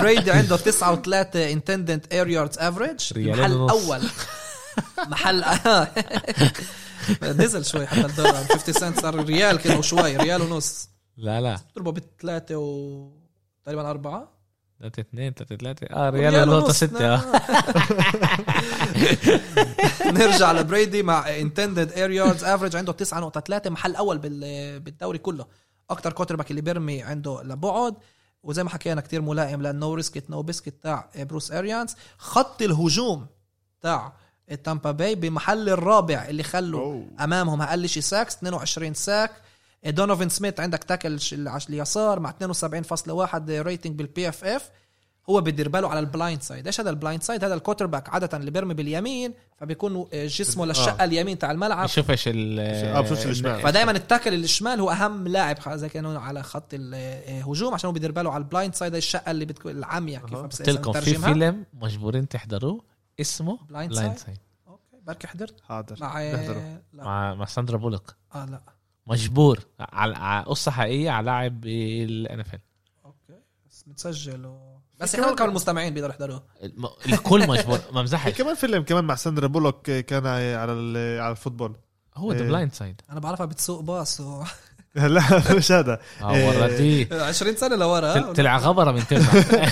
[0.00, 3.52] بريدي عنده 9 و3 intended air yards average محل.
[3.52, 4.02] اول
[5.06, 5.44] محل
[7.22, 10.88] نزل شوي حتى الدولار 50 سنت صار ريال كده وشوي ريال ونص.
[11.16, 11.58] لا لا.
[11.76, 13.10] ضربه بثلاثة و
[13.64, 14.38] تقريبا أربعة.
[14.80, 17.24] 3 2 3 3 آه ريال نقطة 6 آه.
[20.18, 25.46] نرجع لبريدي مع intended air yards average عنده 9.3 محل أول بال- بالدوري كله.
[25.90, 27.94] أكتر quarterback اللي بيرمي عنده لبعد.
[28.42, 32.62] وزي ما حكينا كتير ملائم لل no risk it no biscuit تاع بروس اريانز خط
[32.62, 33.26] الهجوم
[33.80, 34.12] تاع
[34.54, 37.06] تامبا باي بمحل الرابع اللي خلوا أوه.
[37.20, 37.62] أمامهم.
[37.62, 39.30] أقل شيء sacks 22 sack
[39.86, 41.18] دونوفن سميث عندك tackle
[41.68, 44.70] اليسار مع 72.1 rating بال PFF
[45.30, 48.08] هو بيدير باله على ال blind side إيش هذا ال blind side هذا ال quarterback
[48.08, 51.04] عادة اللي بيرمي باليمين فبيكون جسمه للشقة آه.
[51.04, 51.84] اليمين تاع الملعب.
[51.84, 53.62] بشوفش ال آه، بشوفش الشمال.
[53.62, 58.12] فدائما ال tackle الشمال هو أهم لاعب زي كانوا على خط الهجوم عشان هو بيدير
[58.12, 61.14] باله على ال blind side الشقة اللي بتكون العاميه كيف قلت لكم في.
[61.14, 62.80] فيلم مجبورين تحضروه؟
[63.20, 64.38] اسمه Blind بلايند Side؟ سايد
[64.68, 64.96] أوكي.
[65.06, 65.96] بركي حضرت؟ حاضر.
[66.00, 66.20] مع.
[66.22, 68.60] لا مع مع ساندرا بولوك آه لا.
[69.06, 69.58] مجبور.
[69.80, 72.54] على على قصة حقيقية على لاعب بال NFL
[73.04, 73.40] okay.
[73.70, 74.78] بس متسجل و...
[75.00, 76.42] بس كمان- كمان المستمعين بيقدروا يحضروه.
[77.06, 77.78] الكل مجبور.
[77.78, 81.76] ما في مزحش كمان فيلم كمان مع ساندرا بولوك كان على ال- على ال football.
[82.16, 82.44] هو ذا.
[82.46, 84.44] Blind Side أنا بعرفها بتسوق باص و...
[84.94, 86.00] لا مش هذا.
[86.22, 86.48] آه إيه.
[86.48, 88.32] ورتيه 20 سنة لورا.
[88.32, 89.22] طلع غبرة من تبع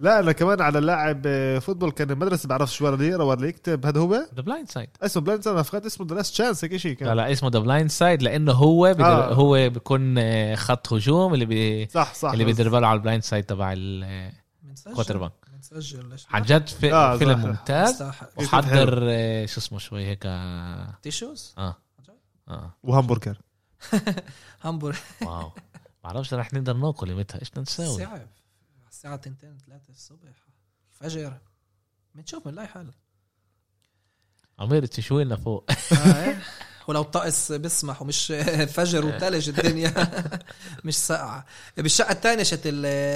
[0.00, 3.86] لا أنا كمان على لاعب آه، football كان المدرسة بعرفش ولا يقرا ولا يكتب.
[3.86, 6.92] هذا هو؟ The Blind Side اسمه Blind أنا فكرت اسمه The Last Chance هيك شيء
[6.92, 7.16] لا كان.
[7.16, 8.86] لا اسمه The Blind Side لأنه هو.
[8.86, 9.34] آه.
[9.34, 11.86] هو بيكون آه، خط هجوم اللي بي...
[11.86, 12.30] صح صح.
[12.30, 15.30] اللي بيدير باله على ال blind side تبع ال quarter
[15.72, 16.08] بنسجل.
[16.08, 16.92] ليش عن جد في...
[16.92, 17.38] آه، فيلم.
[17.38, 18.02] ممتاز.
[18.36, 20.26] وحضر آه، شو اسمه شوي هيك
[21.02, 21.76] tissues؟ آه.
[22.48, 22.74] آه.
[22.82, 23.38] وهامبورجر.
[24.64, 25.50] همبر wow.
[26.04, 28.20] بعرفش رح نقدر ناكل يومتها إيش بدنا نسوي صعب.
[28.96, 29.36] الساعة 2
[29.66, 30.28] 3 الصبح.
[30.90, 31.38] فجر
[32.14, 32.90] بنشوف بنلاقي حل.
[34.58, 35.70] عمير تشوي لنا فوق.
[35.70, 36.42] آه، إيه.
[36.88, 38.26] ولو الطقس بيسمح ومش
[38.68, 39.94] فجر وثلج الدنيا.
[40.84, 41.46] مش ساقعة.
[41.76, 42.68] بالشقة الثانية شت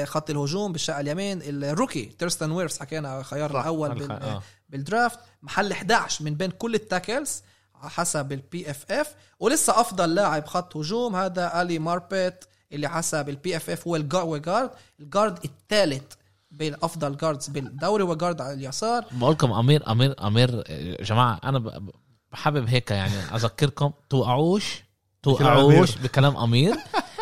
[0.09, 3.61] خط الهجوم بالشقة اليمين ال rookie Tristan Wirfs حكينا خيار.
[3.61, 4.43] الأول آه.
[4.69, 5.19] بال draft.
[5.43, 7.43] محل 11 من بين كل ال tackles
[7.75, 12.45] حسب ال PFF ولسه أفضل لاعب خط هجوم هذا Ali Marpet.
[12.73, 14.71] اللي حسب ال PFF هو الجا- هو guard
[15.01, 16.03] ال guard الثالث
[16.51, 19.05] بين أفضل guards بالدوري هو guard على اليسار.
[19.13, 21.91] بقول لكم أمير أمير أمير يا جماعة أنا ب-
[22.33, 24.83] بحابب هيك يعني أذكركم توقعوش
[25.23, 26.75] توقعوش بكلام أمير.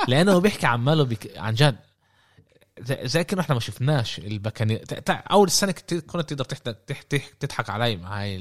[0.09, 1.39] لأنه بيحكي عماله بك...
[1.39, 1.77] عن جد.
[2.81, 6.45] زي, زي كأنه إحنا ما شفناش ال Buccaneers أول السنة كنت كنت تقدر.
[7.41, 8.37] تضحك علي مع هاي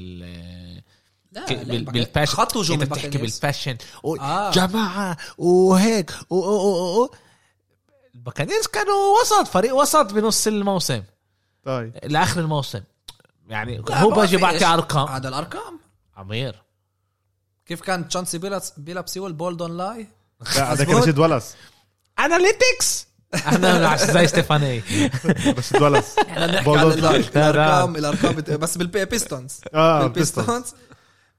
[1.38, 1.42] ال...
[1.42, 3.18] لا ك- لا، بال- الباك- بال passion خط هجوم انت بتحكي.
[3.18, 4.16] بال passion و...
[4.16, 4.50] آه.
[4.50, 6.10] جماعة وهيك.
[8.14, 11.02] ال Buccaneers كانوا وسط فريق وسط بنص الموسم
[11.64, 12.80] طيب لآخر الموسم
[13.48, 14.64] يعني هو باجي بعطي.
[14.64, 15.78] أرقام هذا الأرقام
[16.16, 16.62] عمير
[17.66, 20.06] كيف كان Chauncey Billups Billups يقول ball don't lie
[20.56, 20.96] لا هذا كان.
[20.96, 21.54] Rasheed Wallace
[22.18, 24.82] analytics إحنا زي ستيفاني
[25.58, 27.14] رشيد ولس إحنا بنحكي عن.
[27.14, 28.34] الأرقام الأرقام.
[28.58, 30.74] بس بالبيستونز آه بالبيستونز بيستونز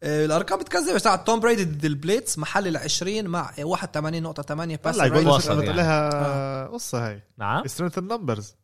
[0.04, 3.62] الأرقام بتكذب بتاع توم بريدي ضد البليتس محل ال 20 مع 81.8
[4.84, 5.70] باس لا جولدن وصل ستيت يعني.
[5.70, 7.24] عليها قصة هاي.
[7.38, 7.68] نعم.
[7.68, 8.56] سترينث النمبرز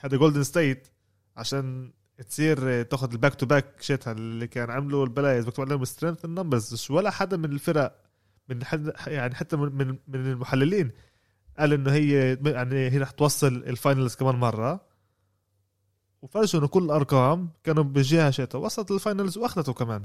[0.00, 0.88] هذا جولدن ستيت
[1.36, 1.92] عشان
[2.28, 5.46] تصير تاخذ الباك تو باك شيتها اللي كان عملوا البلايز.
[5.46, 7.96] مكتوب عليهم سترينث النمبرز مش ولا حدا من الفرق
[8.48, 10.90] من حد يعني حتى من من, من المحللين
[11.58, 14.80] قال إنه هي يعني هي رح توصل ال finals كمان مرة.
[16.22, 20.04] وفرجوا إنه كل الأرقام كانوا بجهة شيتها وصلت ال finals وأخذته كمان.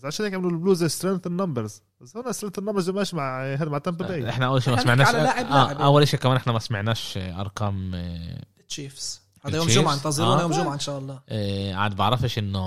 [0.00, 3.44] بس عشان هيك عملوا البلوز strength in numbers بس هون strength in numbers ماشي مع
[3.54, 5.72] هذا مع تامبا باي إحنا أول شيء ما سمعناش على لاعب آه.
[5.84, 10.42] أول شيء كمان إحنا ما سمعناش أرقام آه، Chiefs هذا يوم؟ جمعة انتظرونا آه.
[10.42, 12.60] يوم جمعة إن شاء الله آه، عاد بعرفش انه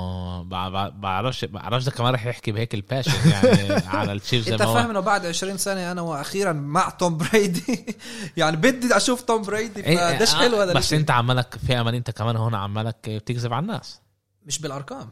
[0.44, 4.52] بع- بع- بعرفش بعرفش ده كمان رح يحكي بهيك ال passion يعني على ال Chiefs
[4.52, 7.86] أنت فاهم إنه بعد 20 سنة أنا وأخيرا مع توم بريدي
[8.38, 10.94] يعني بدي أشوف توم بريدي إيه، فقديش آه، حلو هذا بس.
[10.94, 14.02] أنت عمالك في امل أنت كمان هون عمالك بتكذب على الناس
[14.46, 15.10] مش بالأرقام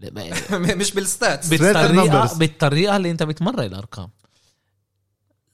[0.52, 1.48] مش بال stats.
[1.48, 2.38] بالطريقة.
[2.38, 4.08] بالطريقة اللي انت بتمرق الأرقام.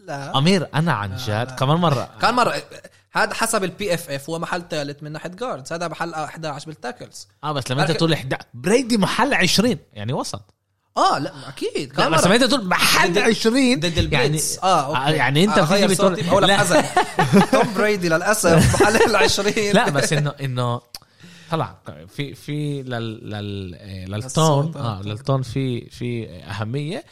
[0.01, 0.39] لا.
[0.39, 1.45] أمير أنا عن جد آه.
[1.45, 2.11] كمان مرة.
[2.23, 2.63] كان مرة.
[3.13, 7.29] هذا حسب ال PFF هو محل ثالث من ناحية guards هذا محل 11 بال tackles
[7.45, 10.55] آه بس لما انت تقول 11 بريدي محل 20 يعني وسط.
[10.97, 11.89] آه لا أكيد.
[11.89, 15.17] لا كان بس انت تقول محل ضد- 20 ضد يعني البليتس آه آه، أوكي.
[15.17, 16.65] يعني انت آه بتيجي بتقول لا.
[17.53, 20.81] توم بريدي للأسف محل ال 20 لا بس انه إنه
[21.55, 21.79] طلع
[22.09, 25.03] في في لل لل آه، للتون آه آه.
[25.03, 27.05] للتون في في أهمية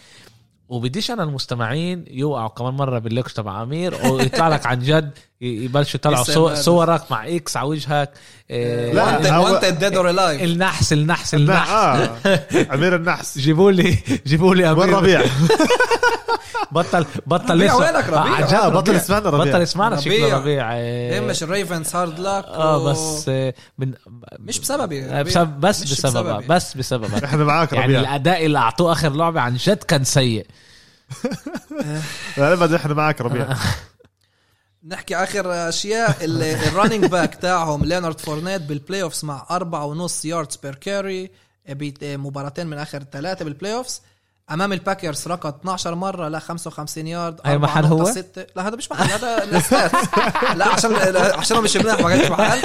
[0.68, 6.54] وبديش أنا المستمعين يوقعوا كمان مرة باللوكش تبع أمير ويطلع لك عن جد يبلشوا يطلعوا.
[6.54, 8.10] صورك مع إكس على وجهك.
[8.50, 12.26] آه، لا، وانت ديد اور الايف النحس النحس النح النحس.
[12.26, 13.38] آه أمير النحس.
[13.38, 14.88] جيبوا لي جيبوا لي أمير.
[14.88, 15.22] ربيع؟
[16.72, 17.76] بطل بطل لسه.
[17.76, 18.96] وينك ربيع؟ آه، عن جد آه، بطل.
[18.96, 19.52] اسمعنا ربيع.
[19.52, 20.16] بطل اسمعنا ربيع.
[20.16, 20.68] شكله ربيع.
[20.72, 23.92] آه، مش الريفنز هارد لاك آه بس آه، من
[24.38, 26.40] مش بسببي آه، بسبب بس مش بسببها.
[26.48, 27.24] بس بسببها.
[27.24, 28.00] إحنا معاك يعني ربيع.
[28.00, 30.46] الأداء اللي أعطوه آخر لعبة عن جد كان سيء.
[32.36, 33.46] لا لا إحنا معاك ربيع.
[34.84, 36.16] نحكي آخر أشياء.
[36.68, 41.30] ال running back تاعهم لينارد فورنيت بال playoffs مع أربعة ونص yards per carry
[42.02, 44.02] مباراتين من آخر ثلاثة بال playoffs
[44.50, 48.18] أمام الباكرز ركض 12 مرة لا 55 يارد أي محل هو؟ 4.6.
[48.56, 49.92] لا هذا مش محل هذا ال stat
[50.56, 52.62] لا عشان عشان مش منيح ما قالش محل.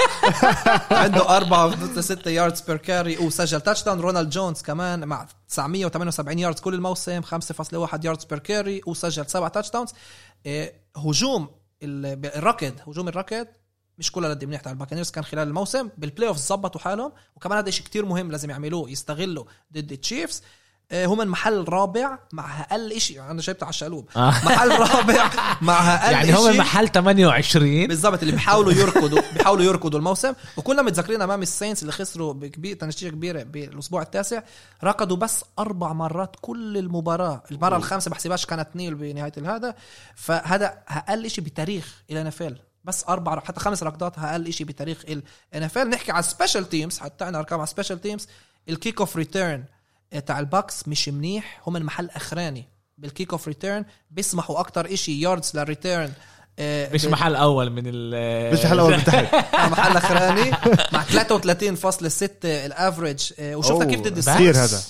[1.02, 7.22] عنده 4.6 yards per carry وسجل touchdown رونالد جونز كمان مع 978 yards كل الموسم
[7.22, 9.90] 5.1 yards per carry وسجل سبع touchdowns
[10.46, 11.48] إيه، هجوم
[11.82, 13.46] الركض هجوم الركض
[13.98, 17.70] مش كلها قد منيح تاع الباكنيرز كان خلال الموسم بال playoff ظبطوا حالهم وكمان هذا
[17.70, 20.42] شيء كتير مهم لازم يعملوه يستغلوا ضد التشيفز
[20.92, 24.08] هم المحل الرابع مع أقل شيء أنا شايفته على الشقلوب.
[24.16, 24.28] آه.
[24.46, 25.30] محل رابع
[25.60, 26.58] مع أقل يعني هم إشي.
[26.58, 30.32] محل 28 بالضبط اللي بيحاولوا يركضوا بيحاولوا يركضوا الموسم.
[30.56, 34.42] وكلنا متذكرين أمام الساينس اللي خسروا بكبير تنتيشة كبيرة بالأسبوع التاسع.
[34.84, 37.42] ركضوا بس أربع مرات كل المباراة.
[37.50, 39.74] المرة الخامسة بحسبهاش كانت kneel بنهاية هذا
[40.16, 42.30] فهذا أقل شيء بتاريخ ال N
[42.84, 47.24] بس أربع حتى خمس ركضات أقل شيء بتاريخ ال N نحكي على special teams حتى
[47.24, 48.28] عنا أرقام على special teams
[48.68, 49.64] ال kickoff return
[50.26, 51.60] تاع الباكس مش منيح.
[51.66, 56.12] هم المحل اخراني بال kickoff return بيسمحوا أكتر شيء yards لل return
[56.60, 59.34] آه، مش ب- محل أول من ال مش محل أول من تحت.
[59.54, 60.50] آه، محل أخراني
[60.92, 64.18] مع 33.6 ال average وشفنا أوه، كيف ضد.
[64.18, 64.80] كثير هذا.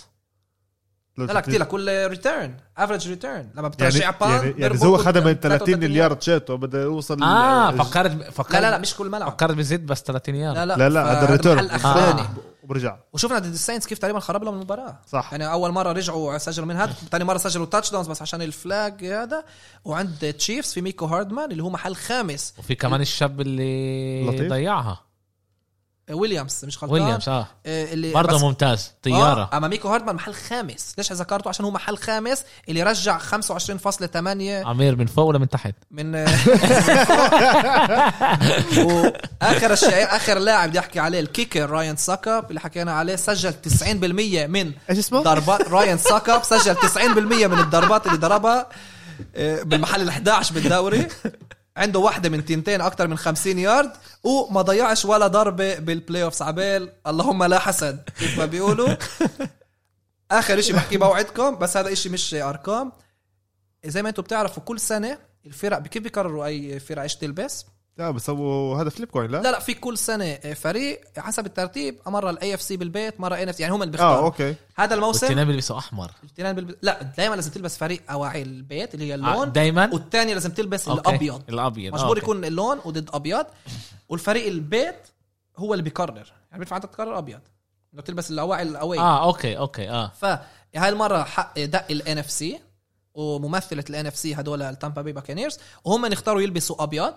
[1.18, 5.22] لا لا كثير لكل return average return لما يعني بترجع بان يعني, يعني هو خدها
[5.24, 9.30] من 30 اليارد شاته بده يوصل آه فكرت فكرت لا لا لا مش كل ملعب.
[9.32, 10.56] فكرت بزيد بس 30 يارد.
[10.56, 11.56] لا لا لا لا هذا ال return.
[11.56, 12.20] محل أخراني.
[12.20, 12.28] آه.
[12.68, 12.96] وبرجع.
[13.12, 14.98] وشفنا ضد الساينس كيف تقريبا خرب لهم المباراة.
[15.06, 15.28] صح.
[15.32, 19.04] يعني أول مرة رجعوا سجلوا من هذا ثاني مرة سجلوا touchdowns بس عشان ال flag
[19.04, 19.44] هذا.
[19.84, 22.54] وعند تشيفز في ميكو هاردمان اللي هو محل خامس.
[22.58, 24.50] وفي كمان الشاب اللي لطيف.
[24.50, 25.07] ضيعها.
[26.10, 27.00] ويليامز مش غلطان.
[27.00, 27.46] ويليامز آه.
[27.66, 29.50] آه، اللي برضه بس- ممتاز طيارة.
[29.52, 34.66] آه أما ميكو هاردمان محل خامس ليش ذكرته؟ عشان هو محل خامس اللي رجع 25.8
[34.66, 36.14] أمير من فوق ولا من تحت؟ من
[38.78, 43.52] وآخر الشيء آخر لاعب بدي احكي عليه ال kicker راين ساكاب اللي حكينا عليه سجل
[43.52, 43.84] 90%
[44.48, 48.66] من إيش اسمه؟ ضربات راين ساكاب سجل 90% من الضربات اللي ضربها
[49.36, 51.08] آه، بالمحل ال 11 بالدوري.
[51.78, 53.92] عنده واحدة من تنتين أكتر من 50 يارد
[54.24, 58.02] وما ضيعش ولا ضربة بال playoffs عبال اللهم لا حسد.
[58.18, 58.88] كيف ما بيقولوا.
[60.30, 62.92] آخر إشي بحكي بوعدكم بس هذا إشي مش أرقام.
[63.86, 67.66] زي ما أنتم بتعرفوا كل سنة الفرق كيف بيقرروا أي فرقة إيش تلبس؟
[67.98, 71.98] لا بس هو هذا فليب كوين لا؟ لا لا في كل سنة فريق حسب الترتيب
[72.06, 74.24] مرة ال AFC بالبيت مرة NF يعني هم اللي آه بيختاروا.
[74.24, 74.54] أوكي.
[74.76, 76.10] هذا الموسم والتنين بيلبسوا أحمر.
[76.24, 76.74] التنين بالب...
[76.82, 81.10] لا دايما لازم تلبس فريق أواعي البيت اللي هي اللون دايما؟ والثاني لازم تلبس أوكي.
[81.10, 81.42] الأبيض.
[81.48, 82.20] الأبيض مجبور أوكي.
[82.20, 83.46] يكون اللون وضد أبيض.
[84.08, 85.08] والفريق البيت
[85.56, 87.40] هو اللي بيقرر يعني بينفع أنت تقرر أبيض.
[87.94, 90.12] انه تلبس الأواعي ال away آه أوكي أوكي آه.
[90.20, 92.60] فهاي المرة حق دق ال NFC
[93.14, 97.14] وممثلة ال NFC هدول التامبا بي باكانيرز وهم اللي اختاروا يلبسوا أبيض.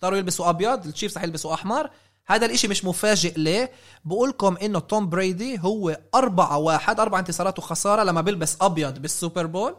[0.00, 1.90] اختاروا يلبسوا أبيض التشيفز رح يلبسوا أحمر.
[2.26, 3.70] هذا الإشي مش مفاجئ ليه؟
[4.04, 9.46] بقولكم إنه توم بريدي هو أربعة واحد أربع انتصارات وخسارة لما بيلبس أبيض بال Super
[9.46, 9.76] Bowl.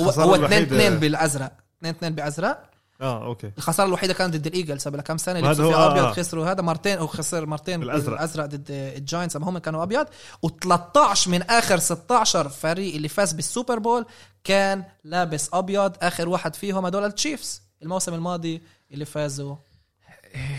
[0.00, 1.52] هو هو 2 الوحيدة- 2 بالأزرق.
[1.78, 2.70] 2 2 بأزرق.
[3.00, 3.52] آه أوكي.
[3.58, 6.12] الخسارة الوحيدة كانت ضد الإيجلز قبل كم سنة لبسوا فيها آه، أبيض آه.
[6.12, 7.80] خسروا هذا مرتين أو خسر مرتين.
[7.80, 8.46] بالأزرق.
[8.46, 10.06] ضد الجاينتس أما هم كانوا أبيض.
[10.46, 14.06] و13 من آخر 16 فريق اللي فاز بال Super Bowl
[14.44, 17.62] كان لابس أبيض آخر واحد فيهم هدول التشيفز.
[17.82, 18.62] الموسم الماضي
[18.92, 19.56] اللي فازوا.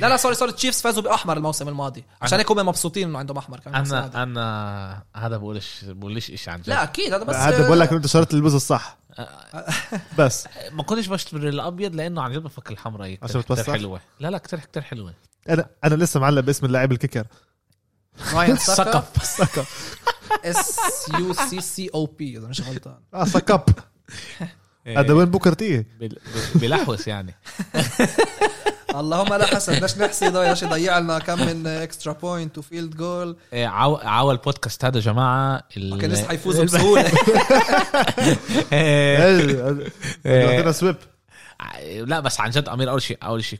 [0.01, 2.03] لا لا sorry sorry التشيفز فازوا بأحمر الموسم الماضي.
[2.21, 3.85] عشان هيك هم مبسوطين إنه عندهم أحمر كمان.
[3.85, 6.69] أنا أنا هذا بقولش بقولش شيء عن جد.
[6.69, 8.97] لا أكيد هذا بس هذا بقول لك إنه أنت شرط البوز الصح.
[10.19, 10.47] بس.
[10.71, 14.01] ما كنتش بشتري الأبيض لأنه عن جد بفكر الحمراء هي عشان كتير؟ حلوة.
[14.19, 15.13] لا لا كتير كتير حلوة.
[15.49, 17.25] أنا أنا لسه معلق باسم اللاعب الكيكر.
[18.33, 19.25] راين سقف.
[19.25, 19.97] سقف.
[20.45, 20.79] اس
[21.19, 22.99] يو سي سي أو بي إذا مش غلطان.
[23.13, 23.65] آه سكاب
[24.87, 26.17] هذا وين بوكر تي بال-
[26.55, 27.35] بلحوس يعني.
[28.95, 33.67] اللهم لا حسن بدناش نحسد بدناش يضيع لنا كم من اكسترا بوينت وفيلد جول إيه،
[33.67, 37.11] عاو البودكاست هذا يا جماعة ال- كان لسه حيفوزوا بسهولة.
[38.73, 40.95] إيه، عندنا سويب
[41.95, 43.59] لا بس عن جد أمير أول شيء أول شيء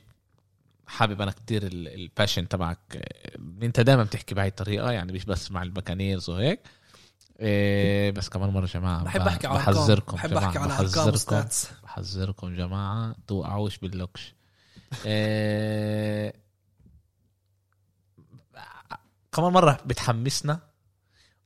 [0.86, 2.78] حابب أنا كتير ال- ال passion تبعك.
[2.94, 6.60] إيه، أنت دائما بتحكي بهاي الطريقة يعني مش بس مع الباكانيرز وهيك.
[7.42, 9.74] إيه، بس كمان مرة جماعة بحب أحكي على أرقام.
[9.74, 11.46] بحذركم بحب أحكي على أرقام
[11.84, 14.34] بحذركم جماعة توقعوش باللوكش.
[15.04, 16.34] إيه،
[19.32, 20.60] كمان مرة بتحمسنا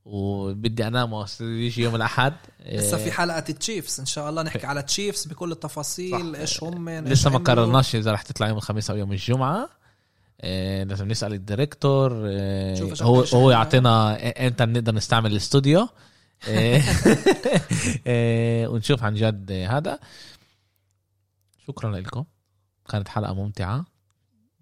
[0.05, 2.33] وبدي أنام يجي يوم الأحد.
[2.65, 6.35] لسه في إيه، حلقة Chiefs إن شاء الله نحكي على ال Chiefs بكل التفاصيل.
[6.35, 7.37] إيش هم لسه ما.
[7.37, 9.57] قررناش إذا رح تطلع يوم الخميس أو يوم الجمعة.
[9.61, 9.69] إيه
[10.83, 14.17] لازم نسأل ال director إيش هو هو إحنا- يعطينا
[14.47, 15.87] إمتى بنقدر نستعمل الاستوديو.
[16.47, 16.81] إيه
[18.71, 19.99] ونشوف عن جد هذا.
[21.67, 22.23] شكرا لكم.
[22.89, 23.85] كانت حلقة ممتعة.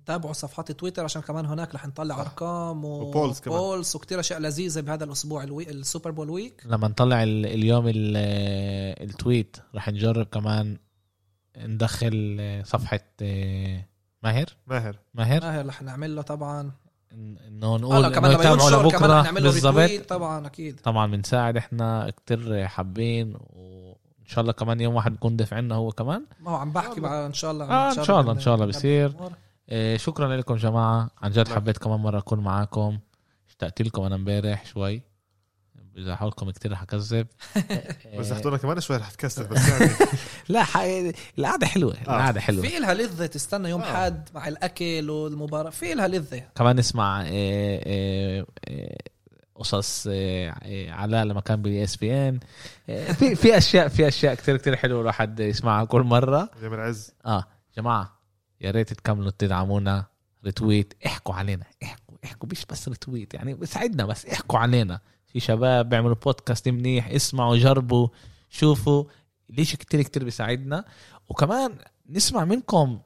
[0.05, 2.87] تابعوا صفحات تويتر عشان كمان هناك رح نطلع أرقام و...
[3.01, 3.57] و polls كمان.
[3.57, 5.90] polls وكتير أشياء لذيذة بهذا الأسبوع ال wee...
[5.90, 8.17] ال Super Bowl week لما نطلع ال- اليوم ال-
[9.09, 10.77] التويت رح نجرب كمان
[11.57, 12.99] ندخل صفحة
[14.25, 14.95] ماهر؟ ماهر.
[15.13, 16.71] ماهر؟ ماهر رح نعمل له طبعا.
[17.11, 20.09] إنه آه نقول لا، إنه يتابعوا لبكرة رح نعمل له بالضبط.
[20.09, 20.79] طبعا أكيد.
[20.83, 25.91] طبعا بنساعد إحنا كتير حابين وإن شاء الله كمان يوم واحد بكون دافع عنا هو
[25.91, 26.25] كمان.
[26.39, 28.65] ما هو عم بحكي مع إن شاء الله آه، إن شاء الله- إن شاء الله
[28.65, 29.13] بصير.
[29.69, 31.09] إيه شكرا لكم جماعة.
[31.21, 31.47] عن جد.
[31.47, 32.97] حبيت كمان مرة أكون معاكم.
[33.49, 35.01] اشتقت لكم أنا امبارح شوي.
[35.97, 37.27] إذا حولكم كتير رح أكذب.
[38.19, 39.91] بس رح كمان شوي رح تكسر بس يعني.
[40.49, 40.77] لا ح...
[41.37, 42.61] القعدة حلوة القعدة حلوة.
[42.67, 44.05] في إلها لذة تستنى يوم آه.
[44.05, 46.43] حد مع الأكل والمباراة في إلها لذة.
[46.55, 48.45] كمان نسمع إيه
[49.55, 50.07] قصص
[50.87, 52.39] علاء لما كان ب ESPN.
[53.13, 56.49] في في أشياء في أشياء كتير كتير حلوة الواحد يسمعها كل مرة.
[56.61, 57.43] جميل عز آه
[57.77, 58.19] جماعة
[58.61, 60.05] يا ريت تكملوا تدعمونا.
[60.45, 64.99] retweet احكوا علينا احكوا احكوا مش بس retweet يعني بساعدنا بس احكوا علينا.
[65.35, 68.07] في شباب بيعملوا بودكاست منيح اسمعوا جربوا
[68.49, 69.03] شوفوا.
[69.49, 70.85] ليش كتير كتير بيساعدنا؟
[71.29, 71.77] وكمان
[72.09, 72.99] نسمع منكم.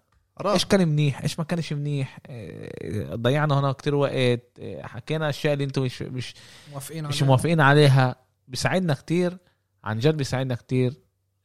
[0.45, 4.13] إيش كان منيح؟ إيش ما كانش منيح؟ إيه، ضيعنا هنا كتير وقت.
[4.13, 6.33] إيه، حكينا أشياء اللي أنتم مش مش
[6.71, 7.23] موافقين مش.
[7.23, 8.15] موافقين عليها.
[8.47, 9.37] بيساعدنا كتير.
[9.83, 10.93] عن جد بيساعدنا كتير.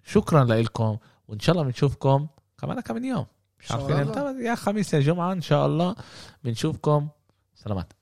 [0.04, 0.96] شكرا لكم
[1.28, 2.26] وإن شاء الله بنشوفكم
[2.58, 3.26] كمان كم يوم.
[3.60, 3.96] مش عارفين.
[3.96, 5.96] إمتى يا خميس يا جمعة إن شاء الله
[6.44, 7.08] بنشوفكم.
[7.54, 7.92] سلامات.